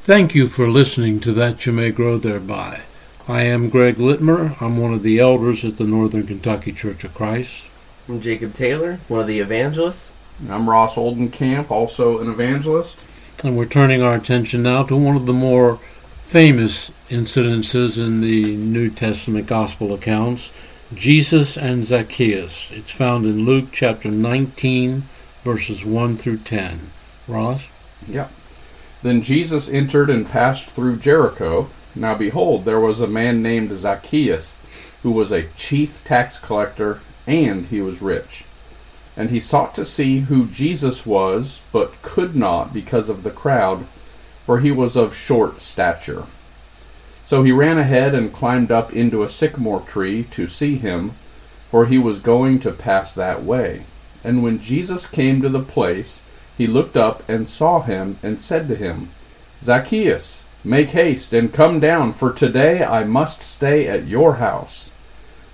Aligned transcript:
Thank 0.00 0.34
you 0.34 0.46
for 0.46 0.68
listening 0.68 1.20
to 1.20 1.34
That 1.34 1.66
You 1.66 1.72
May 1.72 1.90
Grow 1.90 2.16
Thereby. 2.16 2.80
I 3.28 3.42
am 3.42 3.68
Greg 3.68 3.96
Littmer. 3.96 4.56
I'm 4.62 4.78
one 4.78 4.94
of 4.94 5.02
the 5.02 5.18
elders 5.18 5.66
at 5.66 5.76
the 5.76 5.84
Northern 5.84 6.26
Kentucky 6.26 6.72
Church 6.72 7.04
of 7.04 7.12
Christ. 7.12 7.67
I'm 8.08 8.22
Jacob 8.22 8.54
Taylor, 8.54 9.00
one 9.08 9.20
of 9.20 9.26
the 9.26 9.38
evangelists. 9.38 10.12
I'm 10.48 10.70
Ross 10.70 10.96
Oldenkamp, 10.96 11.70
also 11.70 12.20
an 12.20 12.30
evangelist. 12.30 12.98
And 13.44 13.54
we're 13.54 13.66
turning 13.66 14.00
our 14.02 14.14
attention 14.14 14.62
now 14.62 14.82
to 14.84 14.96
one 14.96 15.14
of 15.14 15.26
the 15.26 15.34
more 15.34 15.78
famous 16.18 16.90
incidences 17.10 18.02
in 18.02 18.22
the 18.22 18.56
New 18.56 18.88
Testament 18.88 19.46
gospel 19.46 19.92
accounts 19.92 20.52
Jesus 20.94 21.58
and 21.58 21.84
Zacchaeus. 21.84 22.70
It's 22.70 22.96
found 22.96 23.26
in 23.26 23.44
Luke 23.44 23.66
chapter 23.72 24.10
19, 24.10 25.02
verses 25.44 25.84
1 25.84 26.16
through 26.16 26.38
10. 26.38 26.90
Ross? 27.26 27.68
Yeah. 28.06 28.28
Then 29.02 29.20
Jesus 29.20 29.68
entered 29.68 30.08
and 30.08 30.26
passed 30.26 30.70
through 30.70 30.96
Jericho. 30.96 31.68
Now 31.94 32.14
behold, 32.14 32.64
there 32.64 32.80
was 32.80 33.02
a 33.02 33.06
man 33.06 33.42
named 33.42 33.76
Zacchaeus, 33.76 34.58
who 35.02 35.10
was 35.10 35.30
a 35.30 35.48
chief 35.48 36.02
tax 36.04 36.38
collector, 36.38 37.02
and 37.28 37.66
he 37.66 37.80
was 37.80 38.02
rich. 38.02 38.44
And 39.16 39.30
he 39.30 39.38
sought 39.38 39.74
to 39.74 39.84
see 39.84 40.20
who 40.20 40.46
Jesus 40.46 41.04
was, 41.04 41.60
but 41.70 42.02
could 42.02 42.34
not 42.34 42.72
because 42.72 43.08
of 43.08 43.22
the 43.22 43.30
crowd, 43.30 43.86
for 44.46 44.60
he 44.60 44.72
was 44.72 44.96
of 44.96 45.14
short 45.14 45.60
stature. 45.60 46.24
So 47.24 47.42
he 47.42 47.52
ran 47.52 47.78
ahead 47.78 48.14
and 48.14 48.32
climbed 48.32 48.72
up 48.72 48.94
into 48.94 49.22
a 49.22 49.28
sycamore 49.28 49.82
tree 49.82 50.24
to 50.30 50.46
see 50.46 50.76
him, 50.76 51.12
for 51.68 51.84
he 51.84 51.98
was 51.98 52.20
going 52.20 52.58
to 52.60 52.72
pass 52.72 53.14
that 53.14 53.44
way. 53.44 53.84
And 54.24 54.42
when 54.42 54.58
Jesus 54.58 55.06
came 55.06 55.42
to 55.42 55.50
the 55.50 55.60
place, 55.62 56.24
he 56.56 56.66
looked 56.66 56.96
up 56.96 57.28
and 57.28 57.46
saw 57.46 57.82
him, 57.82 58.18
and 58.22 58.40
said 58.40 58.66
to 58.68 58.74
him, 58.74 59.10
Zacchaeus, 59.60 60.44
make 60.64 60.90
haste 60.90 61.34
and 61.34 61.52
come 61.52 61.78
down, 61.78 62.12
for 62.12 62.32
today 62.32 62.82
I 62.82 63.04
must 63.04 63.42
stay 63.42 63.86
at 63.86 64.06
your 64.06 64.36
house. 64.36 64.90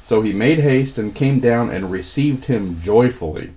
So 0.05 0.21
he 0.21 0.35
made 0.35 0.59
haste 0.59 0.99
and 0.99 1.15
came 1.15 1.41
down 1.41 1.71
and 1.71 1.91
received 1.91 2.45
him 2.45 2.79
joyfully. 2.83 3.55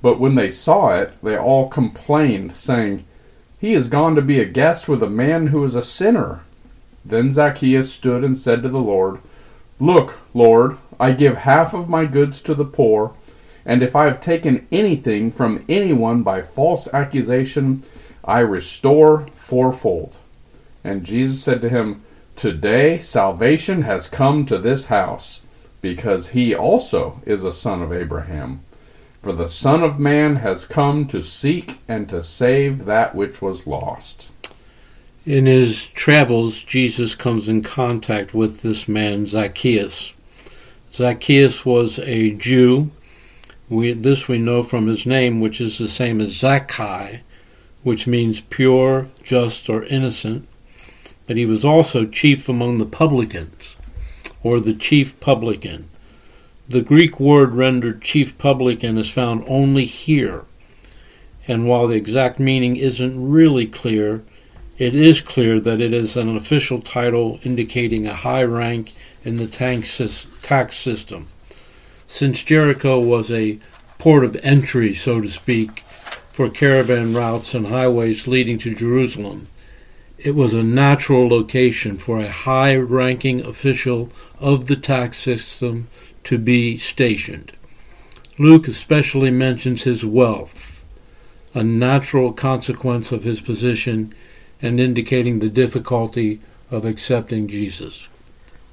But 0.00 0.20
when 0.20 0.36
they 0.36 0.50
saw 0.50 0.90
it, 0.90 1.12
they 1.20 1.36
all 1.36 1.68
complained, 1.68 2.56
saying, 2.56 3.04
He 3.58 3.74
is 3.74 3.88
gone 3.88 4.14
to 4.14 4.22
be 4.22 4.38
a 4.38 4.44
guest 4.44 4.88
with 4.88 5.02
a 5.02 5.10
man 5.10 5.48
who 5.48 5.64
is 5.64 5.74
a 5.74 5.82
sinner. 5.82 6.42
Then 7.04 7.32
Zacchaeus 7.32 7.92
stood 7.92 8.22
and 8.22 8.38
said 8.38 8.62
to 8.62 8.68
the 8.68 8.78
Lord, 8.78 9.18
Look, 9.80 10.20
Lord, 10.32 10.78
I 11.00 11.10
give 11.10 11.38
half 11.38 11.74
of 11.74 11.88
my 11.88 12.06
goods 12.06 12.40
to 12.42 12.54
the 12.54 12.64
poor, 12.64 13.12
and 13.66 13.82
if 13.82 13.96
I 13.96 14.04
have 14.04 14.20
taken 14.20 14.68
anything 14.70 15.32
from 15.32 15.64
anyone 15.68 16.22
by 16.22 16.42
false 16.42 16.86
accusation, 16.92 17.82
I 18.24 18.40
restore 18.40 19.26
fourfold. 19.32 20.18
And 20.84 21.04
Jesus 21.04 21.42
said 21.42 21.60
to 21.62 21.68
him, 21.68 22.04
Today 22.36 22.98
salvation 22.98 23.82
has 23.82 24.06
come 24.06 24.46
to 24.46 24.58
this 24.58 24.86
house, 24.86 25.43
because 25.84 26.30
he 26.30 26.54
also 26.54 27.20
is 27.26 27.44
a 27.44 27.52
son 27.52 27.82
of 27.82 27.92
Abraham. 27.92 28.62
For 29.20 29.34
the 29.34 29.50
Son 29.50 29.82
of 29.82 30.00
Man 30.00 30.36
has 30.36 30.64
come 30.64 31.06
to 31.08 31.20
seek 31.20 31.78
and 31.86 32.08
to 32.08 32.22
save 32.22 32.86
that 32.86 33.14
which 33.14 33.42
was 33.42 33.66
lost. 33.66 34.30
In 35.26 35.44
his 35.44 35.88
travels, 35.88 36.62
Jesus 36.62 37.14
comes 37.14 37.50
in 37.50 37.62
contact 37.62 38.32
with 38.32 38.62
this 38.62 38.88
man, 38.88 39.26
Zacchaeus. 39.26 40.14
Zacchaeus 40.90 41.66
was 41.66 41.98
a 41.98 42.30
Jew. 42.30 42.90
We, 43.68 43.92
this 43.92 44.26
we 44.26 44.38
know 44.38 44.62
from 44.62 44.86
his 44.86 45.04
name, 45.04 45.38
which 45.38 45.60
is 45.60 45.76
the 45.76 45.86
same 45.86 46.18
as 46.18 46.32
Zaccai, 46.32 47.20
which 47.82 48.06
means 48.06 48.40
pure, 48.40 49.10
just, 49.22 49.68
or 49.68 49.84
innocent. 49.84 50.48
But 51.26 51.36
he 51.36 51.44
was 51.44 51.62
also 51.62 52.06
chief 52.06 52.48
among 52.48 52.78
the 52.78 52.86
publicans, 52.86 53.73
or 54.44 54.60
the 54.60 54.74
chief 54.74 55.18
publican. 55.18 55.88
The 56.68 56.82
Greek 56.82 57.18
word 57.18 57.54
rendered 57.54 58.00
chief 58.00 58.38
publican 58.38 58.96
is 58.96 59.10
found 59.10 59.42
only 59.48 59.86
here, 59.86 60.44
and 61.48 61.66
while 61.66 61.88
the 61.88 61.96
exact 61.96 62.38
meaning 62.38 62.76
isn't 62.76 63.28
really 63.28 63.66
clear, 63.66 64.22
it 64.78 64.94
is 64.94 65.20
clear 65.20 65.60
that 65.60 65.80
it 65.80 65.92
is 65.92 66.16
an 66.16 66.34
official 66.36 66.80
title 66.80 67.40
indicating 67.42 68.06
a 68.06 68.14
high 68.14 68.44
rank 68.44 68.92
in 69.24 69.36
the 69.36 69.46
tax 69.46 70.76
system. 70.76 71.26
Since 72.06 72.42
Jericho 72.42 73.00
was 73.00 73.32
a 73.32 73.58
port 73.98 74.24
of 74.24 74.36
entry, 74.42 74.94
so 74.94 75.20
to 75.20 75.28
speak, 75.28 75.80
for 76.32 76.50
caravan 76.50 77.14
routes 77.14 77.54
and 77.54 77.66
highways 77.66 78.26
leading 78.26 78.58
to 78.58 78.74
Jerusalem, 78.74 79.48
it 80.24 80.34
was 80.34 80.54
a 80.54 80.62
natural 80.62 81.28
location 81.28 81.98
for 81.98 82.18
a 82.18 82.30
high 82.30 82.74
ranking 82.74 83.44
official 83.44 84.10
of 84.40 84.68
the 84.68 84.76
tax 84.76 85.18
system 85.18 85.86
to 86.24 86.38
be 86.38 86.78
stationed. 86.78 87.52
Luke 88.38 88.66
especially 88.66 89.30
mentions 89.30 89.82
his 89.82 90.02
wealth, 90.02 90.82
a 91.52 91.62
natural 91.62 92.32
consequence 92.32 93.12
of 93.12 93.22
his 93.22 93.42
position 93.42 94.14
and 94.62 94.80
indicating 94.80 95.40
the 95.40 95.50
difficulty 95.50 96.40
of 96.70 96.86
accepting 96.86 97.46
Jesus. 97.46 98.08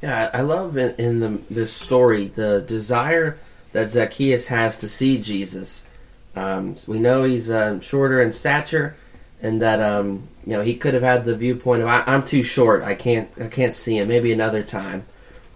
Yeah, 0.02 0.32
I 0.34 0.42
love 0.42 0.78
in, 0.78 1.20
the, 1.20 1.42
this 1.50 1.74
story 1.74 2.28
the 2.28 2.62
desire 2.66 3.38
that 3.74 3.90
Zacchaeus 3.90 4.48
has 4.48 4.78
to 4.78 4.88
see 4.88 5.20
Jesus. 5.20 5.86
Um, 6.34 6.78
we 6.88 6.98
know 6.98 7.24
he's 7.24 7.50
uh, 7.50 7.82
shorter 7.82 8.22
in 8.22 8.32
stature, 8.32 8.96
and 9.42 9.62
that 9.62 9.82
um, 9.82 10.28
you 10.46 10.54
know 10.54 10.62
he 10.62 10.76
could 10.76 10.94
have 10.94 11.04
had 11.04 11.26
the 11.26 11.36
viewpoint 11.36 11.82
of 11.82 11.88
I, 11.88 12.04
am 12.08 12.24
too 12.24 12.44
short, 12.44 12.84
I 12.84 12.96
can't, 12.96 13.30
I 13.40 13.48
can't 13.48 13.74
see 13.76 13.98
him. 13.98 14.08
Maybe 14.08 14.32
another 14.32 14.64
time, 14.64 15.06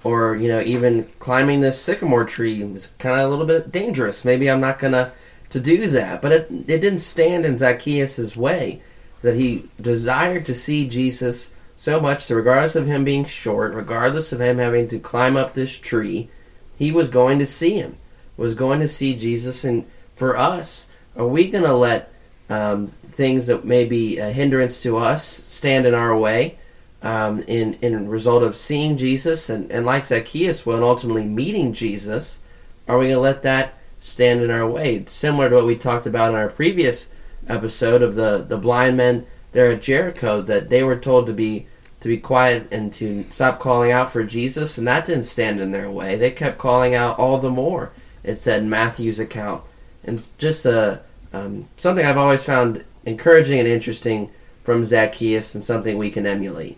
or 0.03 0.35
you 0.35 0.47
know 0.47 0.61
even 0.61 1.09
climbing 1.19 1.61
this 1.61 1.79
sycamore 1.79 2.25
tree 2.25 2.61
is 2.61 2.91
kind 2.99 3.19
of 3.19 3.25
a 3.25 3.29
little 3.29 3.45
bit 3.45 3.71
dangerous. 3.71 4.25
Maybe 4.25 4.49
I'm 4.49 4.61
not 4.61 4.79
gonna 4.79 5.11
to 5.49 5.59
do 5.59 5.87
that. 5.87 6.21
But 6.21 6.31
it 6.31 6.47
it 6.51 6.81
didn't 6.81 6.99
stand 6.99 7.45
in 7.45 7.57
Zacchaeus' 7.57 8.35
way 8.35 8.81
that 9.21 9.35
he 9.35 9.69
desired 9.81 10.45
to 10.45 10.53
see 10.53 10.87
Jesus 10.87 11.51
so 11.77 11.99
much 11.99 12.27
that 12.27 12.35
regardless 12.35 12.75
of 12.75 12.87
him 12.87 13.03
being 13.03 13.25
short, 13.25 13.73
regardless 13.73 14.31
of 14.31 14.41
him 14.41 14.57
having 14.57 14.87
to 14.87 14.99
climb 14.99 15.35
up 15.35 15.53
this 15.53 15.77
tree, 15.77 16.29
he 16.77 16.91
was 16.91 17.09
going 17.09 17.39
to 17.39 17.45
see 17.45 17.75
him, 17.75 17.97
was 18.37 18.53
going 18.53 18.79
to 18.79 18.87
see 18.87 19.15
Jesus. 19.15 19.63
And 19.63 19.85
for 20.13 20.37
us, 20.37 20.87
are 21.15 21.27
we 21.27 21.49
going 21.49 21.63
to 21.63 21.73
let 21.73 22.11
um, 22.49 22.87
things 22.87 23.47
that 23.47 23.65
may 23.65 23.85
be 23.85 24.17
a 24.17 24.31
hindrance 24.31 24.81
to 24.83 24.97
us 24.97 25.25
stand 25.25 25.85
in 25.85 25.93
our 25.93 26.15
way 26.15 26.57
um, 27.01 27.39
in, 27.47 27.77
in 27.81 28.07
result 28.09 28.43
of 28.43 28.55
seeing 28.55 28.97
Jesus 28.97 29.49
and, 29.49 29.71
and 29.71 29.85
like 29.85 30.05
Zacchaeus 30.05 30.65
will, 30.65 30.75
and 30.75 30.83
ultimately 30.83 31.25
meeting 31.25 31.73
Jesus? 31.73 32.39
Are 32.87 32.97
we 32.97 33.05
going 33.05 33.15
to 33.15 33.21
let 33.21 33.43
that 33.43 33.75
stand 33.99 34.41
in 34.41 34.51
our 34.51 34.67
way? 34.67 34.95
It's 34.95 35.11
similar 35.11 35.49
to 35.49 35.55
what 35.55 35.65
we 35.65 35.75
talked 35.75 36.05
about 36.05 36.31
in 36.31 36.37
our 36.37 36.49
previous 36.49 37.09
episode 37.47 38.01
of 38.01 38.15
the 38.15 38.43
the 38.47 38.57
blind 38.57 38.97
men 38.97 39.25
there 39.51 39.71
at 39.71 39.81
Jericho 39.81 40.41
that 40.41 40.69
they 40.69 40.83
were 40.83 40.95
told 40.95 41.27
to 41.27 41.33
be 41.33 41.67
to 42.01 42.07
be 42.07 42.17
quiet 42.17 42.67
and 42.71 42.91
to 42.93 43.25
stop 43.29 43.59
calling 43.59 43.91
out 43.91 44.11
for 44.11 44.23
Jesus, 44.23 44.77
and 44.77 44.87
that 44.87 45.05
didn't 45.05 45.23
stand 45.23 45.59
in 45.59 45.71
their 45.71 45.89
way. 45.89 46.15
They 46.15 46.31
kept 46.31 46.57
calling 46.57 46.93
out 46.93 47.17
all 47.17 47.39
the 47.39 47.49
more. 47.49 47.91
It 48.23 48.35
said 48.35 48.65
Matthew's 48.65 49.19
account, 49.19 49.63
and 50.03 50.27
just 50.37 50.65
a 50.65 51.01
um, 51.35 51.67
something 51.77 52.05
I've 52.05 52.17
always 52.17 52.43
found 52.43 52.85
encouraging 53.05 53.59
and 53.59 53.67
interesting 53.67 54.31
from 54.61 54.83
Zacchaeus, 54.83 55.53
and 55.53 55.63
something 55.63 55.97
we 55.97 56.09
can 56.09 56.25
emulate. 56.25 56.77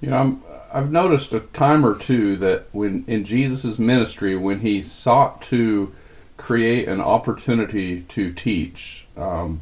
You 0.00 0.10
know, 0.10 0.16
I'm, 0.16 0.42
I've 0.72 0.90
noticed 0.90 1.32
a 1.32 1.40
time 1.40 1.86
or 1.86 1.96
two 1.96 2.36
that 2.38 2.66
when 2.72 3.04
in 3.06 3.24
Jesus' 3.24 3.78
ministry, 3.78 4.36
when 4.36 4.60
he 4.60 4.82
sought 4.82 5.40
to 5.42 5.94
create 6.36 6.88
an 6.88 7.00
opportunity 7.00 8.02
to 8.02 8.32
teach. 8.32 9.06
Um, 9.16 9.60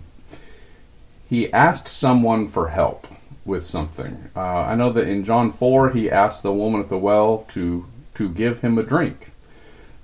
he 1.28 1.52
asked 1.52 1.88
someone 1.88 2.46
for 2.46 2.68
help 2.68 3.06
with 3.44 3.64
something. 3.64 4.30
Uh, 4.34 4.40
I 4.40 4.74
know 4.74 4.90
that 4.90 5.08
in 5.08 5.24
John 5.24 5.50
4, 5.50 5.90
he 5.90 6.10
asked 6.10 6.42
the 6.42 6.52
woman 6.52 6.80
at 6.80 6.88
the 6.88 6.98
well 6.98 7.46
to, 7.50 7.86
to 8.14 8.28
give 8.28 8.60
him 8.60 8.78
a 8.78 8.82
drink. 8.82 9.32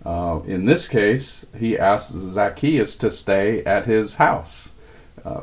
Uh, 0.04 0.40
in 0.46 0.64
this 0.64 0.88
case, 0.88 1.44
he 1.58 1.78
asks 1.78 2.14
Zacchaeus 2.14 2.96
to 2.96 3.10
stay 3.10 3.62
at 3.64 3.86
his 3.86 4.14
house. 4.14 4.72
Uh, 5.24 5.42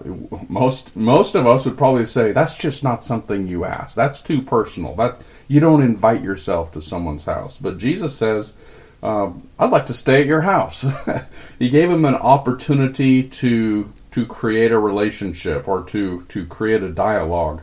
most 0.49 0.95
most 0.95 1.35
of 1.35 1.45
us 1.45 1.65
would 1.65 1.77
probably 1.77 2.05
say 2.05 2.31
that's 2.31 2.57
just 2.57 2.83
not 2.83 3.03
something 3.03 3.47
you 3.47 3.63
ask. 3.63 3.95
That's 3.95 4.23
too 4.23 4.41
personal. 4.41 4.95
That 4.95 5.21
you 5.47 5.59
don't 5.59 5.83
invite 5.83 6.23
yourself 6.23 6.71
to 6.71 6.81
someone's 6.81 7.25
house. 7.25 7.57
But 7.57 7.77
Jesus 7.77 8.15
says 8.15 8.55
um, 9.03 9.47
I'd 9.59 9.71
like 9.71 9.85
to 9.87 9.93
stay 9.93 10.21
at 10.21 10.27
your 10.27 10.41
house. 10.41 10.85
he 11.59 11.69
gave 11.69 11.89
him 11.89 12.05
an 12.05 12.15
opportunity 12.15 13.23
to 13.23 13.91
to 14.11 14.25
create 14.25 14.71
a 14.71 14.79
relationship 14.79 15.67
or 15.67 15.83
to 15.83 16.23
to 16.23 16.45
create 16.45 16.83
a 16.83 16.89
dialogue. 16.89 17.61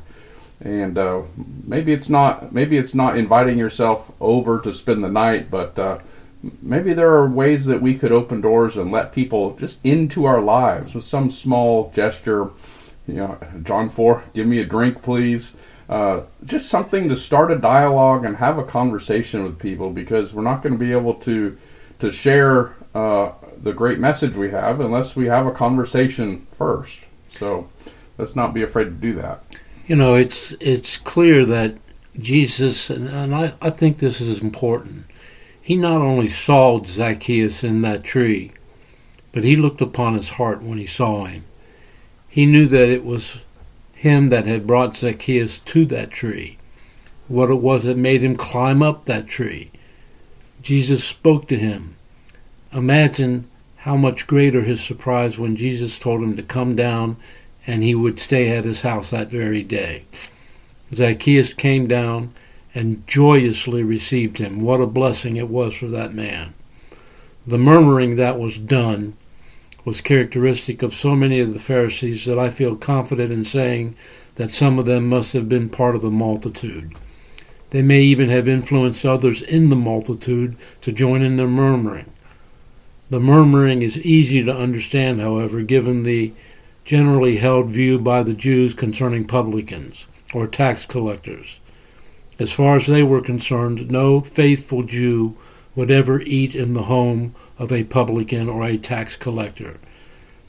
And 0.61 0.97
uh, 0.97 1.23
maybe 1.65 1.93
it's 1.93 2.09
not 2.09 2.53
maybe 2.53 2.79
it's 2.79 2.95
not 2.95 3.17
inviting 3.17 3.59
yourself 3.59 4.13
over 4.21 4.61
to 4.61 4.73
spend 4.73 5.03
the 5.03 5.11
night, 5.11 5.51
but 5.51 5.79
uh, 5.79 5.99
maybe 6.63 6.93
there 6.93 7.13
are 7.13 7.29
ways 7.29 7.67
that 7.67 7.81
we 7.81 7.95
could 7.95 8.13
open 8.13 8.41
doors 8.41 8.77
and 8.77 8.91
let 8.91 9.13
people 9.13 9.57
just 9.57 9.85
into 9.85 10.25
our 10.25 10.41
lives 10.41 10.95
with 10.95 11.05
some 11.05 11.31
small 11.31 11.91
gesture. 11.93 12.51
You 13.07 13.15
know, 13.15 13.39
John 13.63 13.89
four, 13.89 14.25
give 14.33 14.47
me 14.47 14.61
a 14.61 14.65
drink, 14.65 15.03
please. 15.03 15.57
Uh, 15.89 16.23
just 16.45 16.71
something 16.71 17.09
to 17.09 17.17
start 17.17 17.51
a 17.51 17.59
dialogue 17.59 18.25
and 18.25 18.37
have 18.37 18.59
a 18.59 18.65
conversation 18.65 19.45
with 19.45 19.59
people 19.59 19.91
because 19.91 20.33
we're 20.33 20.43
not 20.43 20.63
going 20.63 20.73
to 20.73 20.79
be 20.79 20.93
able 20.93 21.15
to 21.15 21.59
to 21.99 22.11
share 22.11 22.75
uh, 22.95 23.33
the 23.63 23.73
great 23.73 23.99
message 23.99 24.37
we 24.37 24.51
have 24.51 24.81
unless 24.81 25.15
we 25.15 25.27
have 25.27 25.47
a 25.47 25.53
conversation 25.53 26.47
first. 26.53 27.05
So 27.29 27.69
let's 28.19 28.35
not 28.35 28.55
be 28.55 28.63
afraid 28.63 28.85
to 28.85 28.91
do 28.91 29.13
that. 29.15 29.43
You 29.87 29.97
know, 29.97 30.15
it's 30.15 30.53
it's 30.61 30.97
clear 30.97 31.45
that 31.45 31.77
Jesus, 32.19 32.91
and, 32.91 33.09
and 33.09 33.35
I, 33.35 33.55
I 33.61 33.71
think 33.71 33.99
this 33.99 34.21
is 34.21 34.41
important. 34.41 35.07
He 35.65 35.77
not 35.77 36.03
only 36.03 36.29
saw 36.29 36.85
Zacchaeus 36.85 37.65
in 37.65 37.81
that 37.81 38.05
tree, 38.05 38.53
but 39.33 39.45
he 39.45 39.57
looked 39.57 39.81
upon 39.81 40.13
his 40.13 40.29
heart 40.29 40.63
when 40.63 40.77
he 40.77 40.85
saw 40.85 41.25
him. 41.25 41.47
He 42.29 42.45
knew 42.45 42.67
that 42.67 42.91
it 42.91 43.03
was 43.03 43.45
him 43.95 44.29
that 44.29 44.45
had 44.45 44.67
brought 44.67 44.95
Zacchaeus 44.95 45.59
to 45.61 45.87
that 45.87 46.11
tree, 46.11 46.59
what 47.29 47.49
it 47.49 47.63
was 47.63 47.85
that 47.85 47.97
made 47.97 48.23
him 48.23 48.37
climb 48.37 48.83
up 48.83 49.07
that 49.07 49.27
tree. 49.27 49.71
Jesus 50.61 51.03
spoke 51.03 51.49
to 51.49 51.57
him. 51.57 51.97
Imagine 52.71 53.49
how 53.77 53.97
much 53.97 54.27
greater 54.27 54.65
his 54.65 54.85
surprise 54.85 55.39
when 55.39 55.57
Jesus 55.57 55.99
told 55.99 56.23
him 56.23 56.37
to 56.37 56.43
come 56.43 56.77
down 56.77 57.17
and 57.67 57.83
he 57.83 57.95
would 57.95 58.19
stay 58.19 58.55
at 58.55 58.67
his 58.67 58.83
house 58.83 59.09
that 59.09 59.31
very 59.31 59.63
day. 59.63 60.05
Zacchaeus 60.93 61.55
came 61.55 61.87
down 61.87 62.35
and 62.75 63.07
joyously 63.07 63.83
received 63.83 64.39
him. 64.39 64.61
What 64.63 64.81
a 64.81 64.87
blessing 64.87 65.37
it 65.37 65.49
was 65.49 65.75
for 65.77 65.87
that 65.87 66.13
man. 66.13 66.55
The 67.47 67.59
murmuring 67.59 68.17
that 68.17 68.39
was 68.39 68.59
done 68.59 69.17
was 69.85 70.01
characteristic 70.01 70.83
of 70.83 70.95
so 70.95 71.15
many 71.15 71.41
of 71.41 71.53
the 71.53 71.61
Pharisees 71.61 72.25
that 72.25 72.39
I 72.39 72.51
feel 72.51 72.75
confident 72.75 73.31
in 73.31 73.45
saying 73.45 73.97
that 74.37 74.51
some 74.51 74.79
of 74.79 74.87
them 74.87 75.09
must 75.09 75.35
have 75.35 75.49
been 75.49 75.69
part 75.69 75.95
of 75.95 76.03
the 76.03 76.11
multitude. 76.11 76.95
They 77.71 77.83
may 77.83 78.01
even 78.01 78.29
have 78.31 78.49
influenced 78.49 79.05
others 79.05 79.43
in 79.43 79.69
the 79.69 79.77
multitude 79.77 80.57
to 80.81 80.93
join 80.93 81.23
in 81.23 81.37
their 81.37 81.49
murmuring. 81.49 82.11
The 83.11 83.21
murmuring 83.21 83.83
is 83.83 83.99
easy 84.01 84.43
to 84.43 84.57
understand, 84.57 85.21
however, 85.21 85.63
given 85.63 86.03
the 86.03 86.33
generally 86.85 87.37
held 87.37 87.71
view 87.71 87.99
by 87.99 88.23
the 88.23 88.35
Jews 88.35 88.75
concerning 88.75 89.27
publicans 89.27 90.07
or 90.33 90.47
tax 90.47 90.87
collectors. 90.87 91.59
As 92.39 92.53
far 92.53 92.77
as 92.77 92.87
they 92.87 93.03
were 93.03 93.21
concerned, 93.21 93.91
no 93.91 94.21
faithful 94.21 94.83
Jew 94.83 95.37
would 95.77 95.91
ever 95.91 96.21
eat 96.23 96.55
in 96.55 96.75
the 96.75 96.85
home 96.85 97.35
of 97.59 97.73
a 97.73 97.85
publican 97.85 98.49
or 98.49 98.65
a 98.65 98.79
tax 98.79 99.17
collector. 99.17 99.79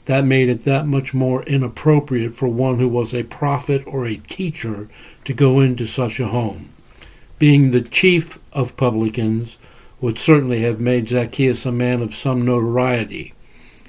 That 0.06 0.24
made 0.24 0.48
it 0.48 0.62
that 0.62 0.86
much 0.86 1.14
more 1.14 1.42
inappropriate 1.44 2.32
for 2.32 2.48
one 2.48 2.78
who 2.78 2.88
was 2.88 3.12
a 3.14 3.24
prophet 3.24 3.82
or 3.86 4.06
a 4.06 4.16
teacher 4.16 4.88
to 5.24 5.32
go 5.32 5.60
into 5.60 5.86
such 5.86 6.20
a 6.20 6.28
home. 6.28 6.70
Being 7.38 7.70
the 7.70 7.82
chief 7.82 8.38
of 8.52 8.76
publicans 8.76 9.58
would 10.00 10.18
certainly 10.18 10.62
have 10.62 10.80
made 10.80 11.08
Zacchaeus 11.08 11.66
a 11.66 11.72
man 11.72 12.02
of 12.02 12.14
some 12.14 12.44
notoriety, 12.44 13.34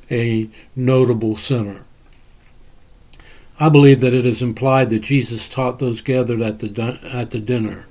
a 0.09 0.49
notable 0.75 1.35
sinner. 1.35 1.83
I 3.59 3.69
believe 3.69 4.01
that 4.01 4.13
it 4.13 4.25
is 4.25 4.43
implied 4.43 4.91
that 4.91 4.99
Jesus 4.99 5.49
taught 5.49 5.79
those 5.79 6.01
gathered 6.01 6.41
at 6.41 6.59
the, 6.59 6.99
at 7.03 7.31
the 7.31 7.39
dinner. 7.39 7.86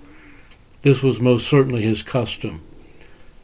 This 0.86 1.02
was 1.02 1.20
most 1.20 1.48
certainly 1.48 1.82
his 1.82 2.04
custom. 2.04 2.62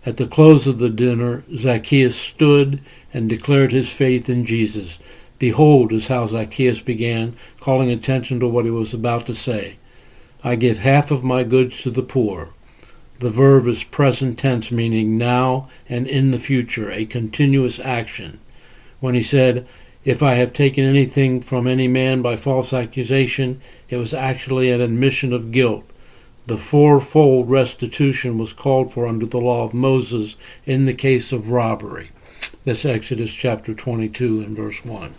At 0.06 0.16
the 0.16 0.28
close 0.28 0.68
of 0.68 0.78
the 0.78 0.88
dinner, 0.88 1.42
Zacchaeus 1.52 2.14
stood 2.14 2.80
and 3.12 3.28
declared 3.28 3.72
his 3.72 3.92
faith 3.92 4.28
in 4.28 4.46
Jesus. 4.46 5.00
Behold, 5.40 5.92
is 5.92 6.06
how 6.06 6.24
Zacchaeus 6.26 6.80
began, 6.80 7.34
calling 7.58 7.90
attention 7.90 8.38
to 8.38 8.46
what 8.46 8.64
he 8.64 8.70
was 8.70 8.94
about 8.94 9.26
to 9.26 9.34
say. 9.34 9.78
I 10.44 10.54
give 10.54 10.78
half 10.78 11.10
of 11.10 11.24
my 11.24 11.42
goods 11.42 11.82
to 11.82 11.90
the 11.90 12.04
poor. 12.04 12.50
The 13.18 13.28
verb 13.28 13.66
is 13.66 13.82
present 13.82 14.38
tense, 14.38 14.70
meaning 14.70 15.18
now 15.18 15.68
and 15.88 16.06
in 16.06 16.30
the 16.30 16.38
future, 16.38 16.92
a 16.92 17.06
continuous 17.06 17.80
action. 17.80 18.38
When 19.00 19.16
he 19.16 19.20
said, 19.20 19.66
If 20.04 20.22
I 20.22 20.34
have 20.34 20.52
taken 20.52 20.84
anything 20.84 21.40
from 21.40 21.66
any 21.66 21.88
man 21.88 22.22
by 22.22 22.36
false 22.36 22.72
accusation, 22.72 23.60
it 23.88 23.96
was 23.96 24.14
actually 24.14 24.70
an 24.70 24.80
admission 24.80 25.32
of 25.32 25.50
guilt. 25.50 25.88
The 26.46 26.56
fourfold 26.56 27.48
restitution 27.48 28.36
was 28.36 28.52
called 28.52 28.92
for 28.92 29.06
under 29.06 29.26
the 29.26 29.38
law 29.38 29.62
of 29.62 29.72
Moses 29.72 30.36
in 30.66 30.86
the 30.86 30.94
case 30.94 31.32
of 31.32 31.52
robbery. 31.52 32.10
That's 32.64 32.84
Exodus 32.84 33.32
chapter 33.32 33.74
22 33.74 34.40
and 34.40 34.56
verse 34.56 34.84
1. 34.84 35.14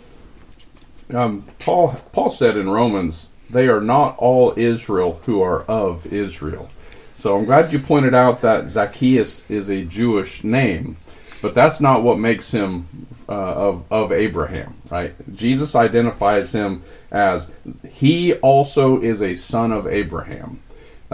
Um, 1.14 1.46
Paul, 1.58 2.00
Paul 2.12 2.28
said 2.28 2.56
in 2.56 2.68
Romans, 2.68 3.30
they 3.48 3.68
are 3.68 3.80
not 3.80 4.16
all 4.18 4.52
Israel 4.56 5.20
who 5.24 5.40
are 5.40 5.62
of 5.62 6.06
Israel. 6.06 6.70
So 7.16 7.38
I'm 7.38 7.46
glad 7.46 7.72
you 7.72 7.78
pointed 7.78 8.14
out 8.14 8.42
that 8.42 8.68
Zacchaeus 8.68 9.50
is 9.50 9.70
a 9.70 9.84
Jewish 9.84 10.44
name, 10.44 10.98
but 11.40 11.54
that's 11.54 11.80
not 11.80 12.02
what 12.02 12.18
makes 12.18 12.50
him 12.50 12.86
uh, 13.28 13.32
of, 13.32 13.84
of 13.90 14.12
Abraham, 14.12 14.74
right? 14.90 15.14
Jesus 15.34 15.74
identifies 15.74 16.52
him 16.52 16.82
as 17.10 17.50
he 17.90 18.34
also 18.34 19.00
is 19.00 19.22
a 19.22 19.36
son 19.36 19.72
of 19.72 19.86
Abraham. 19.86 20.60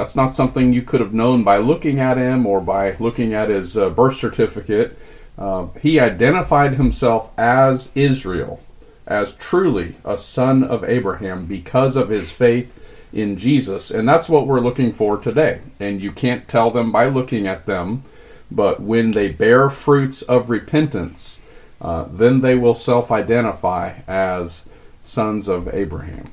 That's 0.01 0.17
not 0.17 0.35
something 0.35 0.73
you 0.73 0.81
could 0.81 1.01
have 1.01 1.13
known 1.13 1.45
by 1.45 1.59
looking 1.59 2.01
at 2.01 2.17
him 2.17 2.47
or 2.47 2.63
by 2.63 2.97
looking 2.99 3.35
at 3.35 3.51
his 3.51 3.77
uh, 3.77 3.91
birth 3.91 4.17
certificate. 4.17 4.99
Uh, 5.37 5.67
he 5.79 6.01
identified 6.01 6.73
himself 6.73 7.39
as 7.39 7.93
Israel, 7.95 8.63
as 9.07 9.37
truly 9.37 9.97
a 10.03 10.17
son 10.17 10.65
of 10.65 10.85
Abraham 10.85 11.45
because 11.45 11.97
of 11.97 12.09
his 12.09 12.33
faith 12.33 12.75
in 13.13 13.37
Jesus. 13.37 13.91
And 13.91 14.09
that's 14.09 14.27
what 14.27 14.47
we're 14.47 14.61
looking 14.61 14.95
for 14.95 15.19
today. 15.19 15.61
And 15.79 16.01
you 16.01 16.13
can't 16.13 16.49
tell 16.49 16.71
them 16.71 16.91
by 16.91 17.05
looking 17.05 17.47
at 17.47 17.67
them, 17.67 18.03
but 18.51 18.81
when 18.81 19.11
they 19.11 19.29
bear 19.29 19.69
fruits 19.69 20.23
of 20.23 20.49
repentance, 20.49 21.43
uh, 21.79 22.07
then 22.11 22.41
they 22.41 22.55
will 22.55 22.75
self 22.75 23.13
identify 23.13 23.97
as 24.09 24.65
sons 25.03 25.47
of 25.47 25.69
Abraham. 25.75 26.25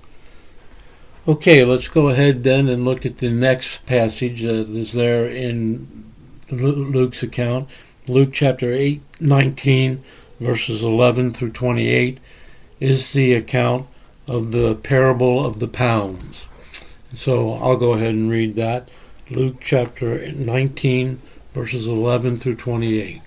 Okay, 1.28 1.66
let's 1.66 1.90
go 1.90 2.08
ahead 2.08 2.46
then 2.46 2.70
and 2.70 2.86
look 2.86 3.06
at 3.06 3.18
the 3.18 3.30
next 3.30 3.86
passage 3.86 4.44
that 4.44 4.70
is 4.70 4.94
there 4.94 5.28
in 5.28 6.06
Luke's 6.50 7.22
account. 7.22 7.68
Luke 8.08 8.30
chapter 8.32 8.72
8, 8.72 9.02
19, 9.20 10.02
verses 10.40 10.82
11 10.82 11.34
through 11.34 11.52
28 11.52 12.20
is 12.80 13.12
the 13.12 13.34
account 13.34 13.88
of 14.26 14.54
the 14.54 14.76
parable 14.76 15.46
of 15.46 15.60
the 15.60 15.68
pounds. 15.68 16.48
So 17.14 17.56
I'll 17.56 17.76
go 17.76 17.92
ahead 17.92 18.14
and 18.14 18.32
read 18.32 18.56
that. 18.56 18.88
Luke 19.30 19.58
chapter 19.60 20.32
19, 20.32 21.22
verses 21.52 21.90
11 21.90 22.38
through 22.38 22.56
28. 22.56 23.22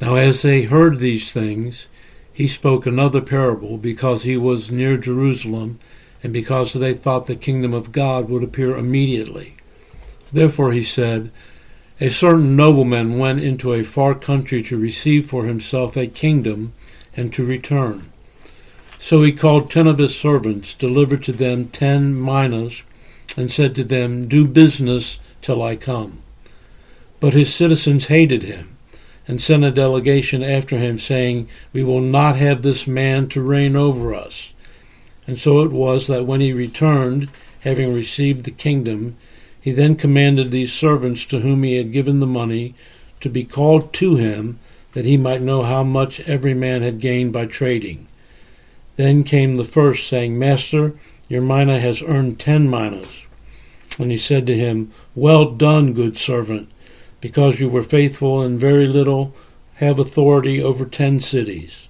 Now, 0.00 0.14
as 0.14 0.42
they 0.42 0.62
heard 0.62 1.00
these 1.00 1.32
things, 1.32 1.88
he 2.32 2.46
spoke 2.46 2.86
another 2.86 3.20
parable 3.20 3.78
because 3.78 4.22
he 4.22 4.36
was 4.36 4.70
near 4.70 4.96
Jerusalem 4.96 5.80
and 6.24 6.32
because 6.32 6.72
they 6.72 6.94
thought 6.94 7.26
the 7.26 7.36
kingdom 7.36 7.74
of 7.74 7.92
God 7.92 8.30
would 8.30 8.42
appear 8.42 8.74
immediately. 8.74 9.54
Therefore 10.32 10.72
he 10.72 10.82
said, 10.82 11.30
A 12.00 12.08
certain 12.08 12.56
nobleman 12.56 13.18
went 13.18 13.42
into 13.42 13.74
a 13.74 13.84
far 13.84 14.14
country 14.14 14.62
to 14.62 14.78
receive 14.78 15.26
for 15.26 15.44
himself 15.44 15.98
a 15.98 16.06
kingdom 16.06 16.72
and 17.14 17.30
to 17.34 17.44
return. 17.44 18.10
So 18.98 19.22
he 19.22 19.32
called 19.32 19.70
ten 19.70 19.86
of 19.86 19.98
his 19.98 20.18
servants, 20.18 20.72
delivered 20.72 21.22
to 21.24 21.32
them 21.32 21.68
ten 21.68 22.18
minas, 22.18 22.84
and 23.36 23.52
said 23.52 23.76
to 23.76 23.84
them, 23.84 24.26
Do 24.26 24.48
business 24.48 25.20
till 25.42 25.62
I 25.62 25.76
come. 25.76 26.22
But 27.20 27.34
his 27.34 27.54
citizens 27.54 28.06
hated 28.06 28.44
him, 28.44 28.78
and 29.28 29.42
sent 29.42 29.62
a 29.62 29.70
delegation 29.70 30.42
after 30.42 30.78
him, 30.78 30.96
saying, 30.96 31.50
We 31.74 31.84
will 31.84 32.00
not 32.00 32.36
have 32.36 32.62
this 32.62 32.86
man 32.86 33.28
to 33.28 33.42
reign 33.42 33.76
over 33.76 34.14
us. 34.14 34.53
And 35.26 35.38
so 35.38 35.62
it 35.62 35.72
was 35.72 36.06
that 36.06 36.26
when 36.26 36.40
he 36.40 36.52
returned, 36.52 37.30
having 37.60 37.94
received 37.94 38.44
the 38.44 38.50
kingdom, 38.50 39.16
he 39.60 39.72
then 39.72 39.96
commanded 39.96 40.50
these 40.50 40.72
servants 40.72 41.24
to 41.26 41.40
whom 41.40 41.62
he 41.62 41.76
had 41.76 41.92
given 41.92 42.20
the 42.20 42.26
money 42.26 42.74
to 43.20 43.30
be 43.30 43.44
called 43.44 43.92
to 43.94 44.16
him, 44.16 44.58
that 44.92 45.06
he 45.06 45.16
might 45.16 45.40
know 45.40 45.62
how 45.62 45.82
much 45.82 46.20
every 46.20 46.52
man 46.52 46.82
had 46.82 47.00
gained 47.00 47.32
by 47.32 47.46
trading. 47.46 48.06
Then 48.96 49.24
came 49.24 49.56
the 49.56 49.64
first, 49.64 50.06
saying, 50.06 50.38
Master, 50.38 50.92
your 51.28 51.40
mina 51.40 51.80
has 51.80 52.02
earned 52.02 52.38
ten 52.38 52.68
minas. 52.68 53.24
And 53.98 54.10
he 54.10 54.18
said 54.18 54.46
to 54.46 54.56
him, 54.56 54.92
Well 55.14 55.52
done, 55.52 55.94
good 55.94 56.18
servant. 56.18 56.70
Because 57.20 57.58
you 57.58 57.68
were 57.68 57.82
faithful 57.82 58.42
in 58.42 58.58
very 58.58 58.86
little, 58.86 59.34
have 59.76 59.98
authority 59.98 60.62
over 60.62 60.84
ten 60.84 61.20
cities. 61.20 61.88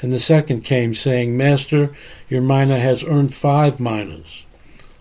And 0.00 0.10
the 0.10 0.18
second 0.18 0.62
came, 0.62 0.94
saying, 0.94 1.36
Master, 1.36 1.94
your 2.32 2.40
mina 2.40 2.78
has 2.78 3.04
earned 3.04 3.34
five 3.34 3.78
minas. 3.78 4.46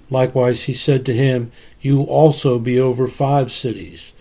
Likewise 0.10 0.64
he 0.64 0.74
said 0.74 1.06
to 1.06 1.14
him, 1.14 1.50
You 1.80 2.02
also 2.02 2.60
be 2.60 2.78
over 2.78 3.08
five 3.08 3.50
cities. 3.50 4.12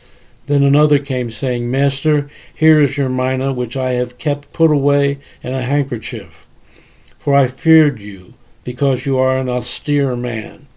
Then 0.47 0.63
another 0.63 1.01
came, 1.01 1.29
saying, 1.29 1.69
Master, 1.69 2.31
here 2.55 2.81
is 2.81 2.97
your 2.97 3.09
mina, 3.09 3.53
which 3.53 3.77
I 3.77 3.95
have 3.95 4.17
kept 4.19 4.53
put 4.53 4.71
away 4.71 5.19
in 5.43 5.53
a 5.53 5.63
handkerchief. 5.63 6.47
For 7.19 7.35
I 7.35 7.49
feared 7.49 8.01
you, 8.01 8.35
because 8.63 9.07
you 9.07 9.19
are 9.19 9.39
an 9.39 9.49
austere 9.49 10.15
man. 10.15 10.69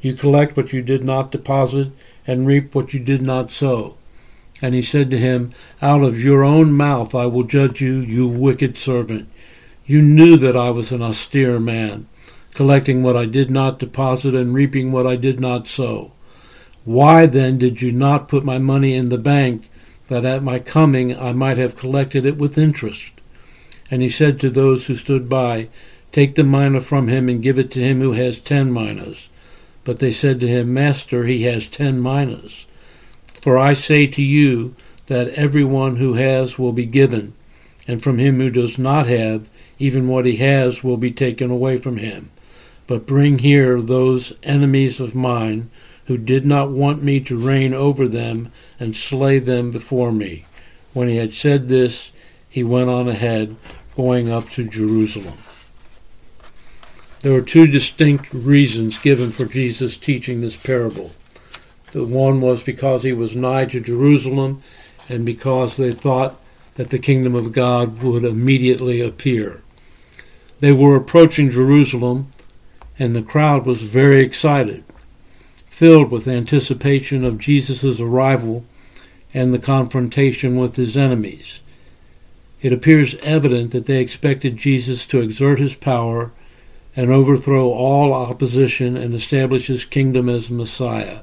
You 0.00 0.14
collect 0.14 0.56
what 0.56 0.72
you 0.72 0.80
did 0.80 1.04
not 1.04 1.30
deposit, 1.30 1.92
and 2.26 2.46
reap 2.46 2.74
what 2.74 2.94
you 2.94 3.00
did 3.00 3.20
not 3.20 3.50
sow. 3.50 3.98
And 4.62 4.74
he 4.74 4.80
said 4.80 5.10
to 5.10 5.18
him, 5.18 5.52
Out 5.82 6.02
of 6.02 6.24
your 6.24 6.42
own 6.42 6.72
mouth 6.72 7.14
I 7.14 7.26
will 7.26 7.44
judge 7.44 7.82
you, 7.82 7.96
you 8.00 8.26
wicked 8.26 8.78
servant. 8.78 9.28
You 9.84 10.00
knew 10.00 10.36
that 10.36 10.56
I 10.56 10.70
was 10.70 10.92
an 10.92 11.02
austere 11.02 11.58
man, 11.58 12.06
collecting 12.54 13.02
what 13.02 13.16
I 13.16 13.26
did 13.26 13.50
not 13.50 13.80
deposit 13.80 14.34
and 14.34 14.54
reaping 14.54 14.92
what 14.92 15.06
I 15.06 15.16
did 15.16 15.40
not 15.40 15.66
sow. 15.66 16.12
Why 16.84 17.26
then 17.26 17.58
did 17.58 17.82
you 17.82 17.90
not 17.90 18.28
put 18.28 18.44
my 18.44 18.58
money 18.58 18.94
in 18.94 19.08
the 19.08 19.18
bank, 19.18 19.68
that 20.08 20.24
at 20.24 20.42
my 20.42 20.60
coming 20.60 21.18
I 21.18 21.32
might 21.32 21.58
have 21.58 21.76
collected 21.76 22.24
it 22.24 22.36
with 22.36 22.58
interest? 22.58 23.12
And 23.90 24.02
he 24.02 24.08
said 24.08 24.38
to 24.40 24.50
those 24.50 24.86
who 24.86 24.94
stood 24.94 25.28
by, 25.28 25.68
Take 26.12 26.34
the 26.34 26.44
mina 26.44 26.80
from 26.80 27.08
him 27.08 27.28
and 27.28 27.42
give 27.42 27.58
it 27.58 27.70
to 27.72 27.80
him 27.80 28.00
who 28.00 28.12
has 28.12 28.38
ten 28.38 28.72
minas. 28.72 29.28
But 29.84 29.98
they 29.98 30.10
said 30.10 30.38
to 30.40 30.48
him, 30.48 30.72
Master, 30.72 31.24
he 31.24 31.42
has 31.44 31.66
ten 31.66 32.00
minas. 32.00 32.66
For 33.40 33.58
I 33.58 33.74
say 33.74 34.06
to 34.06 34.22
you 34.22 34.76
that 35.06 35.28
every 35.30 35.64
one 35.64 35.96
who 35.96 36.14
has 36.14 36.58
will 36.58 36.72
be 36.72 36.86
given, 36.86 37.34
and 37.88 38.02
from 38.02 38.18
him 38.18 38.38
who 38.38 38.50
does 38.50 38.78
not 38.78 39.08
have, 39.08 39.50
even 39.82 40.06
what 40.06 40.26
he 40.26 40.36
has 40.36 40.84
will 40.84 40.96
be 40.96 41.10
taken 41.10 41.50
away 41.50 41.76
from 41.76 41.96
him. 41.96 42.30
But 42.86 43.04
bring 43.04 43.38
here 43.38 43.82
those 43.82 44.32
enemies 44.44 45.00
of 45.00 45.12
mine 45.12 45.70
who 46.06 46.16
did 46.16 46.46
not 46.46 46.70
want 46.70 47.02
me 47.02 47.18
to 47.18 47.36
reign 47.36 47.74
over 47.74 48.06
them 48.06 48.52
and 48.78 48.96
slay 48.96 49.40
them 49.40 49.72
before 49.72 50.12
me. 50.12 50.46
When 50.92 51.08
he 51.08 51.16
had 51.16 51.34
said 51.34 51.68
this, 51.68 52.12
he 52.48 52.62
went 52.62 52.90
on 52.90 53.08
ahead, 53.08 53.56
going 53.96 54.30
up 54.30 54.48
to 54.50 54.68
Jerusalem. 54.68 55.38
There 57.22 57.34
are 57.34 57.42
two 57.42 57.66
distinct 57.66 58.32
reasons 58.32 58.98
given 58.98 59.32
for 59.32 59.46
Jesus 59.46 59.96
teaching 59.96 60.42
this 60.42 60.56
parable. 60.56 61.10
The 61.90 62.04
one 62.04 62.40
was 62.40 62.62
because 62.62 63.02
he 63.02 63.12
was 63.12 63.34
nigh 63.34 63.64
to 63.66 63.80
Jerusalem 63.80 64.62
and 65.08 65.26
because 65.26 65.76
they 65.76 65.90
thought 65.90 66.36
that 66.76 66.90
the 66.90 67.00
kingdom 67.00 67.34
of 67.34 67.52
God 67.52 68.00
would 68.02 68.24
immediately 68.24 69.00
appear. 69.00 69.61
They 70.62 70.70
were 70.70 70.94
approaching 70.94 71.50
Jerusalem, 71.50 72.28
and 72.96 73.16
the 73.16 73.22
crowd 73.22 73.66
was 73.66 73.82
very 73.82 74.22
excited, 74.22 74.84
filled 75.66 76.12
with 76.12 76.28
anticipation 76.28 77.24
of 77.24 77.40
Jesus' 77.40 78.00
arrival 78.00 78.62
and 79.34 79.52
the 79.52 79.58
confrontation 79.58 80.54
with 80.54 80.76
his 80.76 80.96
enemies. 80.96 81.62
It 82.60 82.72
appears 82.72 83.16
evident 83.24 83.72
that 83.72 83.86
they 83.86 84.00
expected 84.00 84.56
Jesus 84.56 85.04
to 85.06 85.20
exert 85.20 85.58
his 85.58 85.74
power 85.74 86.30
and 86.94 87.10
overthrow 87.10 87.68
all 87.68 88.12
opposition 88.12 88.96
and 88.96 89.14
establish 89.14 89.66
his 89.66 89.84
kingdom 89.84 90.28
as 90.28 90.48
Messiah. 90.48 91.22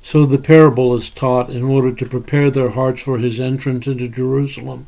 So 0.00 0.24
the 0.24 0.38
parable 0.38 0.94
is 0.94 1.10
taught 1.10 1.50
in 1.50 1.64
order 1.64 1.92
to 1.92 2.06
prepare 2.06 2.52
their 2.52 2.70
hearts 2.70 3.02
for 3.02 3.18
his 3.18 3.40
entrance 3.40 3.88
into 3.88 4.06
Jerusalem 4.06 4.86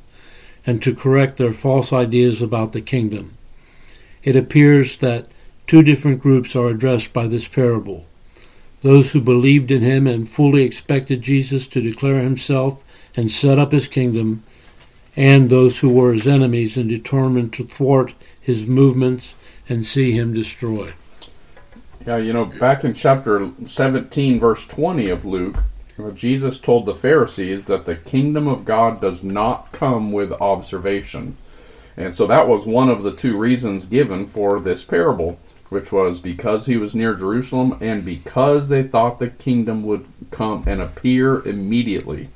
and 0.65 0.81
to 0.85 0.95
correct 0.95 1.37
their 1.37 1.53
false 1.53 1.93
ideas 1.93 2.41
about 2.41 2.71
the 2.71 2.81
kingdom. 2.81 3.37
It 4.23 4.37
appears 4.37 4.99
that 4.99 5.29
two 5.67 5.83
different 5.83 6.21
groups 6.21 6.55
are 6.55 6.69
addressed 6.69 7.13
by 7.13 7.27
this 7.27 7.49
parable 7.49 8.07
those 8.83 9.13
who 9.13 9.21
believed 9.21 9.71
in 9.71 9.83
him 9.83 10.07
and 10.07 10.29
fully 10.29 10.63
expected 10.65 11.23
Jesus 11.23 11.67
to 11.69 11.83
declare 11.83 12.21
himself 12.21 12.85
and 13.15 13.31
set 13.31 13.59
up 13.59 13.73
his 13.73 13.89
kingdom, 13.89 14.43
and 15.17 15.51
those 15.51 15.81
who 15.81 15.93
were 15.93 16.13
his 16.13 16.27
enemies 16.27 16.79
and 16.79 16.89
determined 16.89 17.53
to 17.53 17.65
thwart 17.65 18.15
his 18.41 18.67
movements 18.67 19.35
and 19.69 19.85
see 19.85 20.13
him 20.13 20.33
destroyed. 20.33 20.95
Yeah, 22.07 22.17
you 22.17 22.33
know, 22.33 22.47
back 22.47 22.83
in 22.85 22.95
chapter 22.95 23.51
17, 23.67 24.41
verse 24.41 24.67
20 24.67 25.11
of 25.11 25.25
Luke, 25.25 25.63
Jesus 26.15 26.59
told 26.59 26.87
the 26.87 26.95
Pharisees 26.95 27.67
that 27.67 27.85
the 27.85 27.97
kingdom 27.97 28.49
of 28.49 28.65
God 28.65 29.03
does 29.03 29.23
not 29.23 29.71
come 29.73 30.11
with 30.11 30.33
observation. 30.33 31.37
And 31.97 32.15
so 32.15 32.27
that 32.27 32.49
was 32.49 32.67
one 32.67 32.89
of 32.89 33.03
the 33.03 33.15
two 33.15 33.37
reasons 33.37 33.87
given 33.87 34.27
for 34.27 34.61
this 34.61 34.85
parable, 34.85 35.39
which 35.69 35.93
was 35.93 36.21
because 36.21 36.67
he 36.67 36.77
was 36.77 36.95
near 36.95 37.15
Jerusalem 37.15 37.77
and 37.81 38.05
because 38.05 38.69
they 38.69 38.83
thought 38.83 39.19
the 39.19 39.29
kingdom 39.29 39.83
would 39.85 40.07
come 40.31 40.65
and 40.67 40.81
appear 40.81 41.47
immediately. 41.47 42.29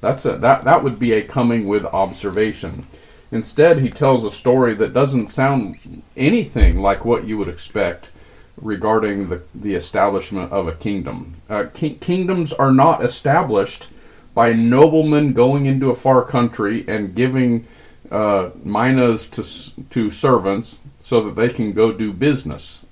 That's 0.00 0.24
a, 0.24 0.36
that 0.38 0.64
that 0.64 0.84
would 0.84 0.98
be 0.98 1.12
a 1.12 1.22
coming 1.22 1.66
with 1.66 1.84
observation. 1.86 2.84
Instead, 3.30 3.80
he 3.80 3.90
tells 3.90 4.24
a 4.24 4.30
story 4.30 4.74
that 4.74 4.94
doesn't 4.94 5.28
sound 5.28 6.02
anything 6.16 6.80
like 6.80 7.04
what 7.04 7.24
you 7.24 7.36
would 7.36 7.48
expect 7.48 8.10
regarding 8.56 9.28
the, 9.28 9.42
the 9.54 9.74
establishment 9.74 10.50
of 10.52 10.66
a 10.66 10.72
kingdom. 10.72 11.36
Uh, 11.48 11.64
ki- 11.72 11.94
kingdoms 11.96 12.52
are 12.52 12.72
not 12.72 13.04
established 13.04 13.88
by 14.34 14.52
noblemen 14.52 15.32
going 15.32 15.66
into 15.66 15.90
a 15.90 15.94
far 15.94 16.22
country 16.24 16.84
and 16.88 17.14
giving 17.14 17.66
uh, 18.10 18.50
minas 18.64 19.26
to, 19.28 19.84
to 19.90 20.10
servants 20.10 20.78
so 21.00 21.22
that 21.22 21.36
they 21.36 21.48
can 21.48 21.72
go 21.72 21.92
do 21.92 22.12
business. 22.12 22.84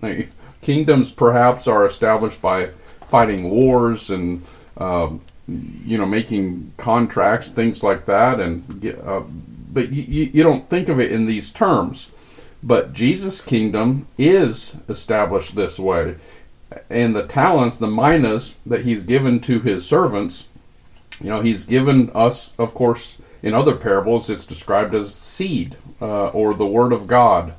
Kingdoms 0.63 1.11
perhaps 1.11 1.67
are 1.67 1.87
established 1.87 2.43
by 2.43 2.71
fighting 3.07 3.51
wars 3.51 4.11
and 4.11 4.45
uh, 4.79 5.11
you 5.49 5.97
know 5.97 6.07
making 6.07 6.73
contracts, 6.77 7.49
things 7.49 7.83
like 7.83 8.05
that, 8.07 8.41
and 8.41 8.87
uh, 9.05 9.23
but 9.73 9.93
you, 9.93 10.25
you 10.25 10.43
don't 10.43 10.69
think 10.69 10.89
of 10.89 10.99
it 10.99 11.13
in 11.13 11.27
these 11.27 11.51
terms. 11.51 12.11
But 12.63 12.93
Jesus' 12.93 13.43
kingdom 13.43 14.09
is 14.19 14.79
established 14.89 15.55
this 15.55 15.79
way. 15.79 16.17
And 16.91 17.15
the 17.15 17.27
talents, 17.27 17.77
the 17.77 17.87
minas 17.87 18.57
that 18.67 18.85
he's 18.85 19.05
given 19.05 19.39
to 19.41 19.61
his 19.61 19.87
servants, 19.87 20.49
you 21.21 21.31
know, 21.31 21.43
he's 21.43 21.65
given 21.65 22.11
us, 22.15 22.53
of 22.59 22.75
course, 22.75 23.19
in 23.47 23.55
other 23.55 23.77
parables, 23.77 24.29
it's 24.29 24.45
described 24.45 24.93
as 24.93 25.15
seed 25.15 25.77
uh, 26.03 26.31
or 26.31 26.53
the 26.53 26.67
word 26.67 26.93
of 26.93 27.07
God. 27.07 27.55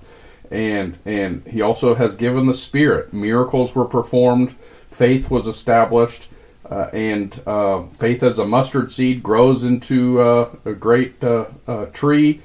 And, 0.51 0.97
and 1.05 1.47
he 1.47 1.61
also 1.61 1.95
has 1.95 2.17
given 2.17 2.45
the 2.45 2.53
Spirit. 2.53 3.13
Miracles 3.13 3.73
were 3.73 3.85
performed, 3.85 4.51
faith 4.89 5.31
was 5.31 5.47
established, 5.47 6.27
uh, 6.69 6.89
and 6.91 7.41
uh, 7.47 7.83
faith 7.83 8.21
as 8.21 8.37
a 8.37 8.45
mustard 8.45 8.91
seed 8.91 9.23
grows 9.23 9.63
into 9.63 10.19
uh, 10.19 10.49
a 10.65 10.73
great 10.73 11.23
uh, 11.23 11.45
uh, 11.65 11.85
tree. 11.85 12.41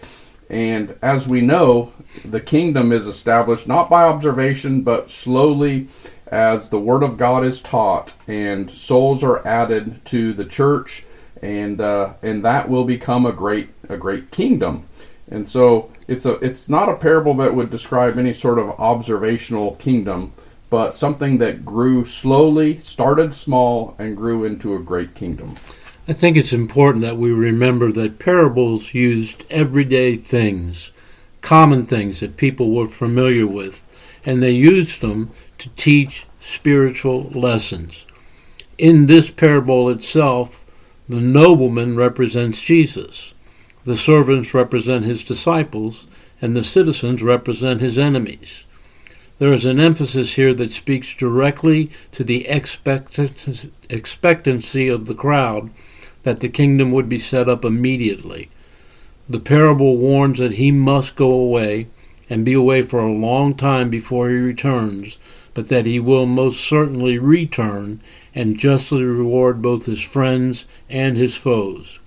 And 0.49 0.97
as 1.03 1.27
we 1.27 1.41
know, 1.41 1.93
the 2.25 2.41
kingdom 2.41 2.93
is 2.93 3.09
established 3.09 3.67
not 3.67 3.91
by 3.91 4.05
observation, 4.05 4.83
but 4.83 5.11
slowly 5.11 5.89
as 6.29 6.69
the 6.69 6.79
word 6.79 7.03
of 7.03 7.19
God 7.19 7.45
is 7.45 7.61
taught, 7.61 8.15
and 8.29 8.71
souls 8.71 9.25
are 9.25 9.45
added 9.45 10.05
to 10.05 10.33
the 10.33 10.45
church, 10.45 11.05
and 11.43 11.81
uh, 11.81 12.15
and 12.23 12.45
that 12.45 12.69
will 12.69 12.85
become 12.85 13.27
a 13.27 13.33
great 13.33 13.71
a 13.89 13.97
great 13.97 14.31
kingdom. 14.31 14.87
And 15.31 15.49
so 15.49 15.91
it's 16.09 16.25
a 16.25 16.35
it's 16.35 16.69
not 16.69 16.89
a 16.89 16.97
parable 16.97 17.35
that 17.35 17.55
would 17.55 17.71
describe 17.71 18.19
any 18.19 18.33
sort 18.33 18.59
of 18.59 18.71
observational 18.81 19.75
kingdom, 19.77 20.33
but 20.71 20.95
something 20.95 21.39
that 21.39 21.65
grew 21.65 22.05
slowly, 22.05 22.79
started 22.79 23.35
small, 23.35 23.97
and 23.99 24.17
grew 24.17 24.45
into 24.45 24.75
a 24.75 24.83
great 24.83 25.15
kingdom. 25.15 25.55
I 26.09 26.13
think 26.13 26.37
it's 26.37 26.53
important 26.53 27.05
that 27.05 27.17
we 27.17 27.31
remember 27.33 27.93
that 27.93 28.19
parables 28.19 28.93
used 28.93 29.45
everyday 29.51 30.17
things, 30.17 30.91
common 31.41 31.85
things 31.85 32.21
that 32.21 32.37
people 32.37 32.73
were 32.73 32.87
familiar 32.87 33.47
with, 33.47 33.85
and 34.25 34.43
they 34.43 34.51
used 34.51 35.01
them 35.01 35.31
to 35.59 35.69
teach 35.71 36.27
spiritual 36.41 37.31
lessons. 37.31 38.05
In 38.79 39.07
this 39.07 39.31
parable 39.31 39.89
itself, 39.91 40.62
the 41.13 41.21
nobleman 41.21 41.95
represents 41.95 42.63
Jesus, 42.63 43.35
the 43.85 43.97
servants 43.97 44.55
represent 44.55 45.05
his 45.05 45.23
disciples, 45.23 46.07
and 46.41 46.57
the 46.57 46.63
citizens 46.63 47.23
represent 47.23 47.83
his 47.83 47.99
enemies. 47.99 48.65
There 49.39 49.53
is 49.53 49.67
an 49.67 49.79
emphasis 49.79 50.37
here 50.37 50.55
that 50.55 50.73
speaks 50.73 51.15
directly 51.15 51.91
to 52.13 52.25
the 52.25 52.49
expectancy 52.49 53.29
of 54.89 55.05
the 55.05 55.15
crowd 55.15 55.71
that 56.23 56.41
the 56.41 56.49
kingdom 56.49 56.91
would 56.93 57.11
be 57.11 57.19
set 57.19 57.47
up 57.47 57.63
immediately. 57.63 58.49
The 59.29 59.41
parable 59.41 59.99
warns 59.99 60.39
that 60.39 60.55
he 60.55 60.71
must 60.71 61.15
go 61.15 61.31
away 61.31 61.89
and 62.31 62.43
be 62.43 62.55
away 62.55 62.81
for 62.81 63.01
a 63.01 63.13
long 63.13 63.55
time 63.55 63.91
before 63.91 64.31
he 64.31 64.37
returns, 64.37 65.19
but 65.53 65.69
that 65.69 65.85
he 65.85 66.01
will 66.01 66.25
most 66.25 66.61
certainly 66.67 67.19
return 67.19 68.01
and 68.35 68.59
justly 68.59 69.03
reward 69.03 69.61
both 69.63 69.87
his 69.87 70.03
friends 70.03 70.67
and 70.89 71.17
his 71.17 71.37
foes. 71.37 71.99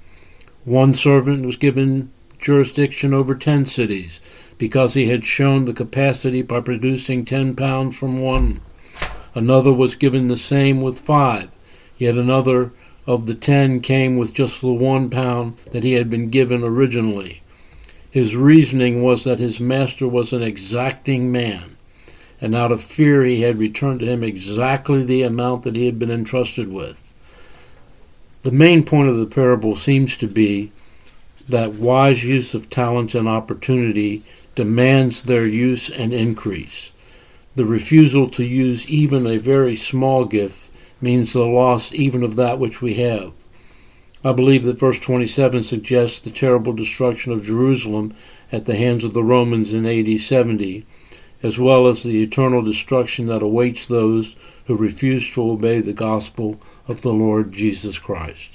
One 0.64 0.94
servant 0.94 1.46
was 1.46 1.58
given 1.58 2.12
jurisdiction 2.40 3.14
over 3.14 3.36
ten 3.36 3.66
cities 3.66 4.22
because 4.58 4.94
he 4.94 5.10
had 5.10 5.26
shown 5.26 5.66
the 5.66 5.74
capacity 5.74 6.42
by 6.42 6.62
producing 6.62 7.26
ten 7.26 7.56
pounds 7.56 7.98
from 7.98 8.22
one. 8.22 8.62
Another 9.34 9.74
was 9.74 9.96
given 9.96 10.28
the 10.28 10.38
same 10.38 10.82
with 10.82 11.00
five. 11.00 11.50
Yet 11.98 12.16
another 12.16 12.72
of 13.06 13.26
the 13.26 13.36
ten 13.36 13.80
came 13.80 14.18
with 14.18 14.34
just 14.34 14.62
the 14.62 14.74
one 14.74 15.10
pound 15.10 15.58
that 15.72 15.84
he 15.84 15.94
had 15.94 16.10
been 16.10 16.30
given 16.30 16.64
originally. 16.64 17.42
His 18.10 18.36
reasoning 18.36 19.04
was 19.04 19.24
that 19.26 19.40
his 19.40 19.60
master 19.60 20.08
was 20.08 20.32
an 20.32 20.42
exacting 20.42 21.32
man, 21.32 21.75
and 22.42 22.56
out 22.56 22.72
of 22.72 22.82
fear 22.82 23.24
he 23.24 23.42
had 23.42 23.58
returned 23.58 24.02
to 24.02 24.06
him 24.06 24.24
exactly 24.24 25.04
the 25.04 25.22
amount 25.22 25.64
that 25.64 25.76
he 25.76 25.86
had 25.86 25.98
been 25.98 26.12
entrusted 26.12 26.72
with. 26.72 27.02
The 28.44 28.52
main 28.52 28.84
point 28.84 29.10
of 29.10 29.18
the 29.18 29.26
parable 29.26 29.76
seems 29.76 30.16
to 30.18 30.28
be 30.28 30.72
that 31.48 31.74
wise 31.74 32.24
use 32.24 32.54
of 32.54 32.70
talents 32.70 33.16
and 33.16 33.28
opportunity 33.28 34.24
demands 34.56 35.24
their 35.24 35.48
use 35.48 35.90
and 35.90 36.14
increase. 36.14 36.92
The 37.56 37.66
refusal 37.66 38.30
to 38.30 38.44
use 38.44 38.88
even 38.90 39.26
a 39.26 39.38
very 39.38 39.76
small 39.76 40.26
gift 40.26 40.70
means 41.02 41.34
the 41.34 41.46
loss 41.46 41.94
even 41.94 42.24
of 42.24 42.36
that 42.36 42.60
which 42.60 42.82
we 42.82 42.96
have. 42.96 43.32
I 44.24 44.34
believe 44.34 44.64
that 44.64 44.80
verse 44.80 45.00
27 45.00 45.64
suggests 45.64 46.20
the 46.20 46.32
terrible 46.32 46.74
destruction 46.74 47.32
of 47.32 47.44
Jerusalem 47.44 48.14
at 48.52 48.66
the 48.66 48.76
hands 48.76 49.04
of 49.04 49.14
the 49.14 49.24
Romans 49.24 49.72
in 49.72 49.86
AD 49.86 50.20
70, 50.20 50.86
as 51.46 51.60
well 51.60 51.86
as 51.86 52.02
the 52.02 52.24
eternal 52.24 52.64
destruction 52.64 53.28
that 53.28 53.44
awaits 53.44 53.86
those 53.86 54.36
who 54.66 54.76
refuse 54.76 55.32
to 55.32 55.52
obey 55.52 55.80
the 55.80 55.94
gospel 55.94 56.60
of 56.88 57.02
the 57.02 57.14
Lord 57.14 57.52
Jesus 57.52 58.00
Christ. 58.00 58.50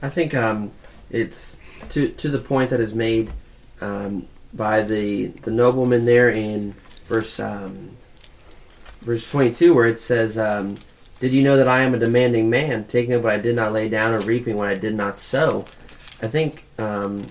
I 0.00 0.08
think 0.08 0.32
um, 0.32 0.70
it's 1.10 1.58
to 1.88 2.08
to 2.10 2.28
the 2.28 2.38
point 2.38 2.70
that 2.70 2.78
is 2.78 2.94
made 2.94 3.32
um, 3.80 4.28
by 4.54 4.82
the 4.82 5.26
the 5.26 5.50
nobleman 5.50 6.04
there 6.04 6.30
in 6.30 6.72
verse 7.06 7.40
um, 7.40 7.96
verse 9.00 9.28
22 9.28 9.74
where 9.74 9.86
it 9.86 9.98
says 9.98 10.38
um, 10.38 10.76
did 11.18 11.32
you 11.32 11.42
know 11.42 11.56
that 11.56 11.68
i 11.68 11.80
am 11.80 11.94
a 11.94 11.98
demanding 11.98 12.50
man 12.50 12.84
taking 12.84 13.22
what 13.22 13.32
i 13.32 13.38
did 13.38 13.54
not 13.54 13.72
lay 13.72 13.88
down 13.88 14.14
or 14.14 14.20
reaping 14.20 14.56
what 14.56 14.68
i 14.68 14.74
did 14.74 14.94
not 14.94 15.18
sow 15.18 15.60
i 16.22 16.26
think 16.26 16.64
um, 16.78 17.26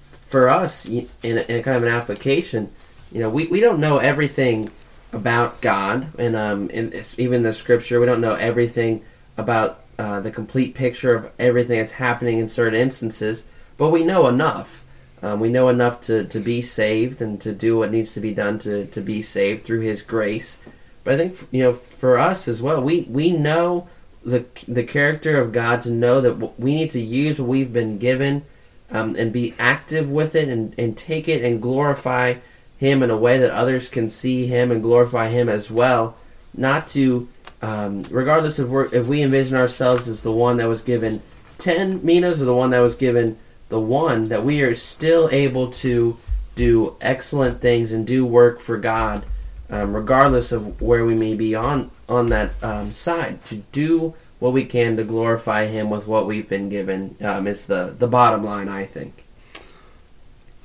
for 0.00 0.48
us 0.48 0.86
in 0.86 1.06
a, 1.24 1.40
in 1.42 1.60
a, 1.60 1.62
kind 1.62 1.76
of 1.76 1.82
an 1.82 1.88
application 1.88 2.70
you 3.12 3.20
know 3.20 3.30
we, 3.30 3.46
we 3.46 3.60
don't 3.60 3.80
know 3.80 3.98
everything 3.98 4.70
about 5.12 5.60
god 5.60 6.08
and 6.18 6.36
um, 6.36 6.70
even 7.18 7.42
the 7.42 7.52
scripture 7.52 8.00
we 8.00 8.06
don't 8.06 8.20
know 8.20 8.34
everything 8.34 9.04
about 9.36 9.82
uh, 9.98 10.20
the 10.20 10.30
complete 10.30 10.74
picture 10.74 11.14
of 11.14 11.30
everything 11.38 11.78
that's 11.78 11.92
happening 11.92 12.38
in 12.38 12.48
certain 12.48 12.78
instances 12.78 13.46
but 13.76 13.90
we 13.90 14.04
know 14.04 14.26
enough 14.28 14.84
um, 15.22 15.40
we 15.40 15.50
know 15.50 15.68
enough 15.68 16.00
to, 16.02 16.24
to 16.24 16.40
be 16.40 16.62
saved 16.62 17.20
and 17.20 17.40
to 17.42 17.52
do 17.52 17.78
what 17.78 17.90
needs 17.90 18.14
to 18.14 18.20
be 18.20 18.32
done 18.32 18.58
to, 18.60 18.86
to 18.86 19.00
be 19.00 19.20
saved 19.20 19.64
through 19.64 19.80
His 19.80 20.02
grace. 20.02 20.58
But 21.04 21.14
I 21.14 21.16
think 21.16 21.48
you 21.50 21.62
know 21.62 21.72
for 21.72 22.18
us 22.18 22.48
as 22.48 22.62
well, 22.62 22.82
we 22.82 23.02
we 23.02 23.32
know 23.32 23.88
the 24.24 24.46
the 24.66 24.84
character 24.84 25.40
of 25.40 25.52
God 25.52 25.80
to 25.82 25.90
know 25.90 26.20
that 26.20 26.58
we 26.58 26.74
need 26.74 26.90
to 26.90 27.00
use 27.00 27.40
what 27.40 27.48
we've 27.48 27.72
been 27.72 27.98
given 27.98 28.44
um, 28.90 29.14
and 29.16 29.32
be 29.32 29.54
active 29.58 30.10
with 30.10 30.34
it 30.34 30.48
and, 30.48 30.74
and 30.78 30.96
take 30.96 31.28
it 31.28 31.42
and 31.42 31.60
glorify 31.60 32.34
Him 32.80 33.02
in 33.02 33.10
a 33.10 33.16
way 33.16 33.38
that 33.38 33.50
others 33.50 33.90
can 33.90 34.08
see 34.08 34.46
Him 34.46 34.70
and 34.70 34.82
glorify 34.82 35.28
Him 35.28 35.50
as 35.50 35.70
well. 35.70 36.16
Not 36.54 36.86
to 36.88 37.28
um, 37.60 38.04
regardless 38.04 38.58
of 38.58 38.72
if 38.94 39.06
we 39.06 39.22
envision 39.22 39.56
ourselves 39.56 40.08
as 40.08 40.22
the 40.22 40.32
one 40.32 40.56
that 40.56 40.66
was 40.66 40.80
given 40.80 41.20
ten 41.58 42.00
minas 42.02 42.40
or 42.40 42.46
the 42.46 42.54
one 42.54 42.70
that 42.70 42.80
was 42.80 42.96
given 42.96 43.36
the 43.68 43.78
one 43.78 44.30
that 44.30 44.44
we 44.44 44.62
are 44.62 44.74
still 44.74 45.28
able 45.30 45.70
to 45.70 46.16
do 46.54 46.96
excellent 47.02 47.60
things 47.60 47.92
and 47.92 48.06
do 48.06 48.24
work 48.24 48.60
for 48.60 48.78
God, 48.78 49.26
um, 49.68 49.94
regardless 49.94 50.50
of 50.50 50.80
where 50.80 51.04
we 51.04 51.14
may 51.14 51.34
be 51.34 51.54
on 51.54 51.90
on 52.08 52.30
that 52.30 52.50
um, 52.62 52.92
side. 52.92 53.44
To 53.44 53.56
do 53.72 54.14
what 54.38 54.54
we 54.54 54.64
can 54.64 54.96
to 54.96 55.04
glorify 55.04 55.66
Him 55.66 55.90
with 55.90 56.06
what 56.06 56.26
we've 56.26 56.48
been 56.48 56.70
given 56.70 57.16
um, 57.20 57.46
is 57.46 57.66
the 57.66 57.94
the 57.98 58.08
bottom 58.08 58.42
line, 58.42 58.70
I 58.70 58.86
think. 58.86 59.26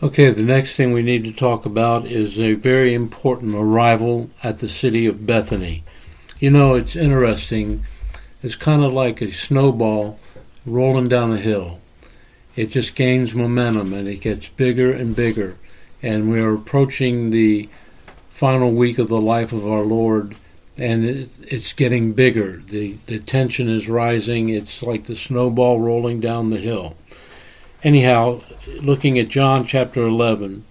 Okay, 0.04 0.30
the 0.30 0.44
next 0.44 0.76
thing 0.76 0.92
we 0.92 1.02
need 1.02 1.24
to 1.24 1.32
talk 1.32 1.66
about 1.66 2.06
is 2.06 2.40
a 2.40 2.54
very 2.54 2.94
important 2.94 3.56
arrival 3.56 4.30
at 4.44 4.60
the 4.60 4.68
city 4.68 5.06
of 5.06 5.26
Bethany. 5.26 5.84
You 6.40 6.52
know, 6.52 6.76
it's 6.76 6.96
interesting. 6.96 7.86
It's 8.44 8.56
kind 8.56 8.84
of 8.84 8.94
like 8.94 9.22
a 9.22 9.32
snowball 9.32 10.20
rolling 10.66 11.08
down 11.08 11.32
a 11.32 11.38
hill 11.38 11.80
it 12.56 12.68
just 12.68 12.96
gains 12.96 13.36
momentum 13.36 13.94
and 13.94 14.08
it 14.08 14.22
gets 14.22 14.48
bigger 14.50 14.92
and 14.92 15.16
bigger. 15.16 15.58
And 16.02 16.30
we're 16.30 16.54
approaching 16.54 17.30
the 17.30 17.70
final 18.30 18.72
week 18.72 18.98
of 18.98 19.08
the 19.08 19.22
life 19.22 19.52
of 19.52 19.68
our 19.68 19.84
Lord, 19.84 20.38
and 20.78 21.06
it's 21.06 21.74
getting 21.74 22.14
bigger. 22.14 22.62
The, 22.68 22.98
the 23.08 23.20
tension 23.20 23.70
is 23.70 23.90
rising. 23.90 24.50
It's 24.50 24.84
like 24.84 25.06
the 25.06 25.16
snowball 25.16 25.80
rolling 25.80 26.20
down 26.20 26.50
the 26.50 26.58
hill. 26.58 26.96
Anyhow, 27.86 28.42
looking 28.82 29.20
at 29.20 29.30
John 29.30 29.64
chapter 29.64 30.02
11, 30.02 30.66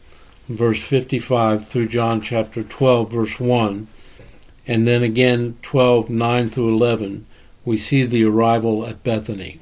verse 0.48 0.84
55 0.84 1.68
through 1.68 1.86
John 1.86 2.20
chapter 2.20 2.64
12, 2.64 3.12
verse 3.12 3.38
1, 3.38 3.86
and 4.66 4.84
then 4.84 5.04
again 5.04 5.56
12, 5.62 6.10
9 6.10 6.48
through 6.48 6.70
11, 6.70 7.24
we 7.64 7.76
see 7.76 8.02
the 8.02 8.24
arrival 8.24 8.84
at 8.84 9.04
Bethany. 9.04 9.60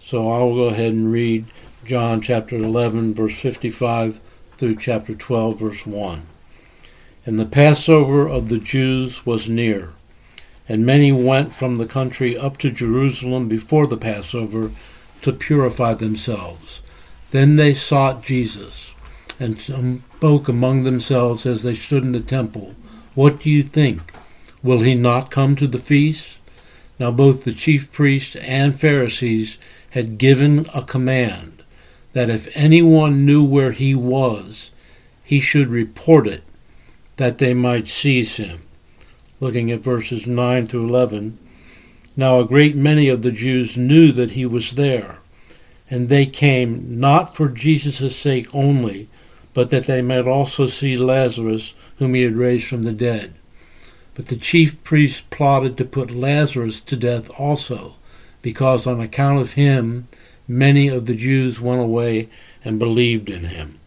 So 0.00 0.30
I'll 0.30 0.54
go 0.54 0.68
ahead 0.68 0.94
and 0.94 1.12
read 1.12 1.44
John 1.84 2.22
chapter 2.22 2.56
11, 2.56 3.12
verse 3.12 3.38
55 3.42 4.18
through 4.52 4.76
chapter 4.76 5.14
12, 5.14 5.58
verse 5.58 5.86
1. 5.86 6.26
And 7.26 7.38
the 7.38 7.44
Passover 7.44 8.26
of 8.26 8.48
the 8.48 8.58
Jews 8.58 9.26
was 9.26 9.50
near, 9.50 9.92
and 10.66 10.86
many 10.86 11.12
went 11.12 11.52
from 11.52 11.76
the 11.76 11.84
country 11.84 12.38
up 12.38 12.56
to 12.56 12.70
Jerusalem 12.70 13.48
before 13.48 13.86
the 13.86 13.98
Passover 13.98 14.70
to 15.20 15.32
purify 15.34 15.92
themselves. 15.92 16.80
Then 17.30 17.56
they 17.56 17.74
sought 17.74 18.24
Jesus, 18.24 18.94
and 19.38 19.60
spoke 19.60 20.48
among 20.48 20.84
themselves 20.84 21.44
as 21.44 21.62
they 21.62 21.74
stood 21.74 22.02
in 22.02 22.12
the 22.12 22.20
temple, 22.20 22.74
What 23.14 23.40
do 23.40 23.50
you 23.50 23.62
think? 23.62 24.12
Will 24.62 24.80
he 24.80 24.94
not 24.94 25.30
come 25.30 25.56
to 25.56 25.66
the 25.66 25.78
feast? 25.78 26.38
Now 26.98 27.10
both 27.10 27.44
the 27.44 27.52
chief 27.52 27.92
priests 27.92 28.36
and 28.36 28.78
Pharisees 28.78 29.58
had 29.90 30.18
given 30.18 30.66
a 30.74 30.82
command 30.82 31.62
that 32.12 32.30
if 32.30 32.48
anyone 32.54 33.26
knew 33.26 33.44
where 33.44 33.72
he 33.72 33.94
was, 33.94 34.70
he 35.22 35.40
should 35.40 35.68
report 35.68 36.26
it, 36.26 36.42
that 37.16 37.38
they 37.38 37.52
might 37.52 37.88
seize 37.88 38.36
him. 38.36 38.62
Looking 39.38 39.70
at 39.70 39.80
verses 39.80 40.26
9 40.26 40.66
through 40.66 40.88
11. 40.88 41.38
Now 42.16 42.40
a 42.40 42.46
great 42.46 42.74
many 42.74 43.08
of 43.08 43.20
the 43.20 43.32
Jews 43.32 43.76
knew 43.76 44.12
that 44.12 44.30
he 44.30 44.46
was 44.46 44.72
there, 44.72 45.15
and 45.90 46.08
they 46.08 46.26
came 46.26 46.98
not 46.98 47.36
for 47.36 47.48
Jesus' 47.48 48.16
sake 48.16 48.48
only, 48.54 49.08
but 49.54 49.70
that 49.70 49.86
they 49.86 50.02
might 50.02 50.26
also 50.26 50.66
see 50.66 50.96
Lazarus, 50.96 51.74
whom 51.98 52.14
he 52.14 52.22
had 52.22 52.36
raised 52.36 52.66
from 52.68 52.82
the 52.82 52.92
dead. 52.92 53.34
But 54.14 54.28
the 54.28 54.36
chief 54.36 54.82
priests 54.84 55.22
plotted 55.30 55.76
to 55.76 55.84
put 55.84 56.10
Lazarus 56.10 56.80
to 56.82 56.96
death 56.96 57.30
also, 57.38 57.94
because 58.42 58.86
on 58.86 59.00
account 59.00 59.40
of 59.40 59.54
him 59.54 60.08
many 60.48 60.88
of 60.88 61.06
the 61.06 61.14
Jews 61.14 61.60
went 61.60 61.80
away 61.80 62.28
and 62.64 62.78
believed 62.78 63.30
in 63.30 63.44
him. 63.44 63.78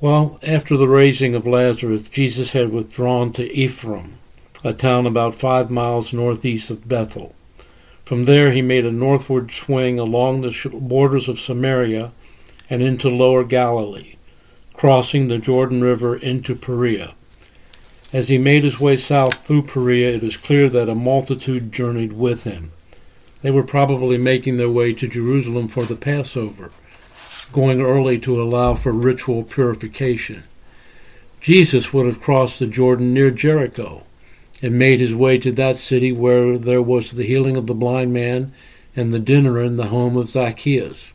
Well, 0.00 0.38
after 0.42 0.76
the 0.76 0.88
raising 0.88 1.34
of 1.34 1.46
Lazarus, 1.46 2.08
Jesus 2.08 2.52
had 2.52 2.70
withdrawn 2.70 3.32
to 3.32 3.50
Ephraim, 3.52 4.18
a 4.62 4.72
town 4.72 5.06
about 5.06 5.34
five 5.34 5.70
miles 5.70 6.12
northeast 6.12 6.70
of 6.70 6.86
Bethel. 6.86 7.34
From 8.06 8.22
there 8.22 8.52
he 8.52 8.62
made 8.62 8.86
a 8.86 8.92
northward 8.92 9.50
swing 9.50 9.98
along 9.98 10.40
the 10.40 10.70
borders 10.72 11.28
of 11.28 11.40
Samaria 11.40 12.12
and 12.70 12.80
into 12.80 13.08
lower 13.08 13.42
Galilee, 13.42 14.14
crossing 14.72 15.26
the 15.26 15.38
Jordan 15.38 15.80
River 15.80 16.16
into 16.16 16.54
Perea. 16.54 17.14
As 18.12 18.28
he 18.28 18.38
made 18.38 18.62
his 18.62 18.78
way 18.78 18.96
south 18.96 19.44
through 19.44 19.62
Perea, 19.62 20.14
it 20.14 20.22
is 20.22 20.36
clear 20.36 20.68
that 20.68 20.88
a 20.88 20.94
multitude 20.94 21.72
journeyed 21.72 22.12
with 22.12 22.44
him. 22.44 22.70
They 23.42 23.50
were 23.50 23.64
probably 23.64 24.18
making 24.18 24.56
their 24.56 24.70
way 24.70 24.92
to 24.92 25.08
Jerusalem 25.08 25.66
for 25.66 25.84
the 25.84 25.96
Passover, 25.96 26.70
going 27.50 27.80
early 27.80 28.20
to 28.20 28.40
allow 28.40 28.74
for 28.74 28.92
ritual 28.92 29.42
purification. 29.42 30.44
Jesus 31.40 31.92
would 31.92 32.06
have 32.06 32.20
crossed 32.20 32.60
the 32.60 32.68
Jordan 32.68 33.12
near 33.12 33.32
Jericho 33.32 34.04
and 34.62 34.78
made 34.78 35.00
his 35.00 35.14
way 35.14 35.38
to 35.38 35.52
that 35.52 35.78
city 35.78 36.12
where 36.12 36.56
there 36.58 36.82
was 36.82 37.10
the 37.10 37.24
healing 37.24 37.56
of 37.56 37.66
the 37.66 37.74
blind 37.74 38.12
man 38.12 38.52
and 38.94 39.12
the 39.12 39.18
dinner 39.18 39.62
in 39.62 39.76
the 39.76 39.88
home 39.88 40.16
of 40.16 40.28
Zacchaeus. 40.28 41.12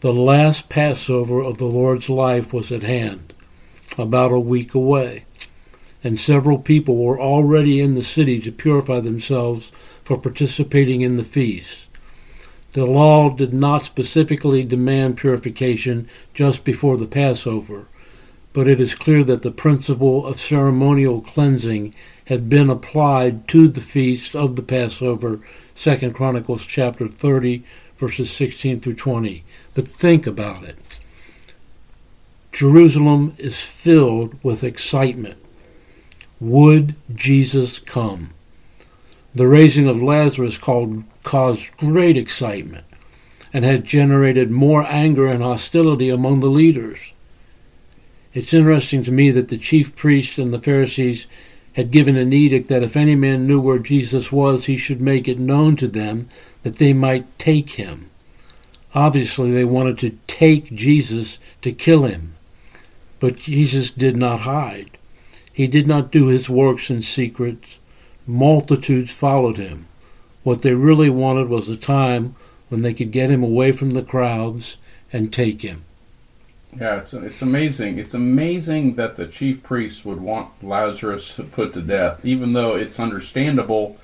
The 0.00 0.12
last 0.12 0.68
Passover 0.68 1.40
of 1.40 1.58
the 1.58 1.66
Lord's 1.66 2.08
life 2.10 2.52
was 2.52 2.72
at 2.72 2.82
hand, 2.82 3.32
about 3.96 4.32
a 4.32 4.40
week 4.40 4.74
away. 4.74 5.24
and 6.04 6.20
several 6.20 6.58
people 6.58 6.96
were 6.96 7.20
already 7.20 7.80
in 7.80 7.94
the 7.94 8.02
city 8.02 8.40
to 8.40 8.50
purify 8.52 9.00
themselves 9.00 9.70
for 10.02 10.18
participating 10.18 11.00
in 11.00 11.16
the 11.16 11.24
feast. 11.24 11.86
The 12.72 12.86
law 12.86 13.30
did 13.30 13.52
not 13.52 13.82
specifically 13.82 14.64
demand 14.64 15.16
purification 15.18 16.08
just 16.34 16.64
before 16.64 16.96
the 16.96 17.06
Passover, 17.06 17.86
but 18.52 18.68
it 18.68 18.80
is 18.80 18.94
clear 18.94 19.24
that 19.24 19.42
the 19.42 19.50
principle 19.50 20.26
of 20.26 20.38
ceremonial 20.38 21.20
cleansing 21.20 21.94
had 22.26 22.48
been 22.48 22.70
applied 22.70 23.48
to 23.48 23.68
the 23.68 23.80
feast 23.80 24.36
of 24.36 24.56
the 24.56 24.62
Passover, 24.62 25.40
2 25.74 26.10
Chronicles 26.12 26.64
chapter 26.64 27.08
30 27.08 27.64
verses 27.96 28.30
16 28.32 28.80
through 28.80 28.94
20. 28.94 29.44
But 29.74 29.86
think 29.86 30.26
about 30.26 30.64
it. 30.64 30.76
Jerusalem 32.50 33.34
is 33.38 33.64
filled 33.64 34.42
with 34.42 34.64
excitement. 34.64 35.38
Would 36.40 36.96
Jesus 37.14 37.78
come? 37.78 38.34
The 39.34 39.46
raising 39.46 39.88
of 39.88 40.02
Lazarus 40.02 40.58
caused 40.58 41.76
great 41.76 42.16
excitement 42.16 42.84
and 43.52 43.64
had 43.64 43.84
generated 43.84 44.50
more 44.50 44.84
anger 44.84 45.26
and 45.26 45.42
hostility 45.42 46.10
among 46.10 46.40
the 46.40 46.48
leaders. 46.48 47.12
It's 48.34 48.54
interesting 48.54 49.02
to 49.04 49.12
me 49.12 49.30
that 49.30 49.48
the 49.48 49.58
chief 49.58 49.94
priests 49.94 50.38
and 50.38 50.52
the 50.52 50.58
Pharisees 50.58 51.26
had 51.74 51.90
given 51.90 52.16
an 52.16 52.32
edict 52.32 52.68
that 52.68 52.82
if 52.82 52.96
any 52.96 53.14
man 53.14 53.46
knew 53.46 53.60
where 53.60 53.78
Jesus 53.78 54.32
was, 54.32 54.66
he 54.66 54.76
should 54.76 55.00
make 55.00 55.28
it 55.28 55.38
known 55.38 55.76
to 55.76 55.88
them 55.88 56.28
that 56.62 56.76
they 56.76 56.92
might 56.92 57.38
take 57.38 57.70
him. 57.70 58.10
Obviously, 58.94 59.50
they 59.50 59.64
wanted 59.64 59.98
to 59.98 60.18
take 60.26 60.74
Jesus 60.74 61.38
to 61.62 61.72
kill 61.72 62.04
him. 62.04 62.34
But 63.20 63.36
Jesus 63.36 63.90
did 63.90 64.16
not 64.16 64.40
hide. 64.40 64.98
He 65.52 65.66
did 65.66 65.86
not 65.86 66.10
do 66.10 66.26
his 66.26 66.50
works 66.50 66.90
in 66.90 67.02
secret. 67.02 67.58
Multitudes 68.26 69.12
followed 69.12 69.56
him. 69.56 69.86
What 70.42 70.62
they 70.62 70.74
really 70.74 71.10
wanted 71.10 71.48
was 71.48 71.68
a 71.68 71.76
time 71.76 72.34
when 72.68 72.82
they 72.82 72.94
could 72.94 73.12
get 73.12 73.30
him 73.30 73.42
away 73.42 73.72
from 73.72 73.90
the 73.90 74.02
crowds 74.02 74.76
and 75.12 75.32
take 75.32 75.62
him. 75.62 75.84
Yeah, 76.78 76.96
it's 76.96 77.12
it's 77.12 77.42
amazing. 77.42 77.98
It's 77.98 78.14
amazing 78.14 78.94
that 78.94 79.16
the 79.16 79.26
chief 79.26 79.62
priests 79.62 80.04
would 80.04 80.20
want 80.20 80.64
Lazarus 80.64 81.38
put 81.52 81.74
to 81.74 81.82
death, 81.82 82.24
even 82.24 82.54
though 82.54 82.74
it's 82.74 82.98
understandable 82.98 83.98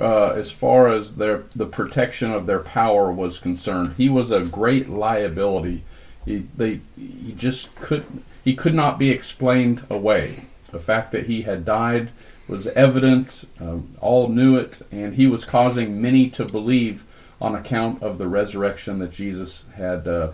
uh, 0.00 0.28
as 0.30 0.50
far 0.50 0.88
as 0.88 1.16
their 1.16 1.44
the 1.54 1.66
protection 1.66 2.30
of 2.32 2.46
their 2.46 2.60
power 2.60 3.10
was 3.10 3.38
concerned. 3.38 3.94
He 3.96 4.08
was 4.08 4.30
a 4.30 4.44
great 4.44 4.88
liability. 4.88 5.82
He 6.24 6.46
they 6.56 6.80
he 6.96 7.34
just 7.36 7.74
could 7.74 8.04
he 8.44 8.54
could 8.54 8.74
not 8.74 8.98
be 8.98 9.10
explained 9.10 9.84
away. 9.90 10.46
The 10.70 10.78
fact 10.78 11.10
that 11.12 11.26
he 11.26 11.42
had 11.42 11.64
died 11.64 12.10
was 12.46 12.68
evident. 12.68 13.44
Um, 13.60 13.96
all 14.00 14.28
knew 14.28 14.56
it, 14.56 14.82
and 14.92 15.14
he 15.16 15.26
was 15.26 15.44
causing 15.44 16.00
many 16.00 16.30
to 16.30 16.44
believe 16.44 17.04
on 17.40 17.56
account 17.56 18.02
of 18.04 18.18
the 18.18 18.28
resurrection 18.28 19.00
that 19.00 19.10
Jesus 19.10 19.64
had. 19.74 20.06
Uh, 20.06 20.30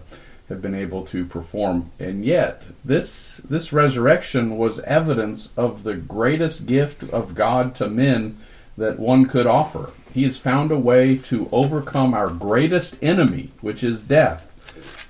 have 0.48 0.60
been 0.60 0.74
able 0.74 1.04
to 1.06 1.24
perform. 1.24 1.90
And 1.98 2.24
yet, 2.24 2.64
this 2.84 3.38
this 3.38 3.72
resurrection 3.72 4.58
was 4.58 4.80
evidence 4.80 5.50
of 5.56 5.84
the 5.84 5.94
greatest 5.94 6.66
gift 6.66 7.04
of 7.10 7.34
God 7.34 7.74
to 7.76 7.88
men 7.88 8.38
that 8.76 8.98
one 8.98 9.26
could 9.26 9.46
offer. 9.46 9.90
He 10.12 10.24
has 10.24 10.38
found 10.38 10.70
a 10.70 10.78
way 10.78 11.16
to 11.16 11.48
overcome 11.52 12.14
our 12.14 12.28
greatest 12.28 12.96
enemy, 13.02 13.50
which 13.60 13.82
is 13.82 14.02
death. 14.02 14.48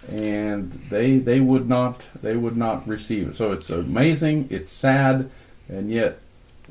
And 0.08 0.72
they 0.90 1.18
they 1.18 1.40
would 1.40 1.68
not 1.68 2.06
they 2.22 2.36
would 2.36 2.56
not 2.56 2.86
receive 2.86 3.28
it. 3.28 3.36
So 3.36 3.52
it's 3.52 3.70
amazing, 3.70 4.48
it's 4.50 4.72
sad, 4.72 5.30
and 5.68 5.90
yet 5.90 6.18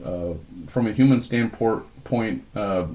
uh, 0.05 0.33
from 0.67 0.87
a 0.87 0.91
human 0.91 1.21
standpoint, 1.21 2.43
uh, 2.55 2.87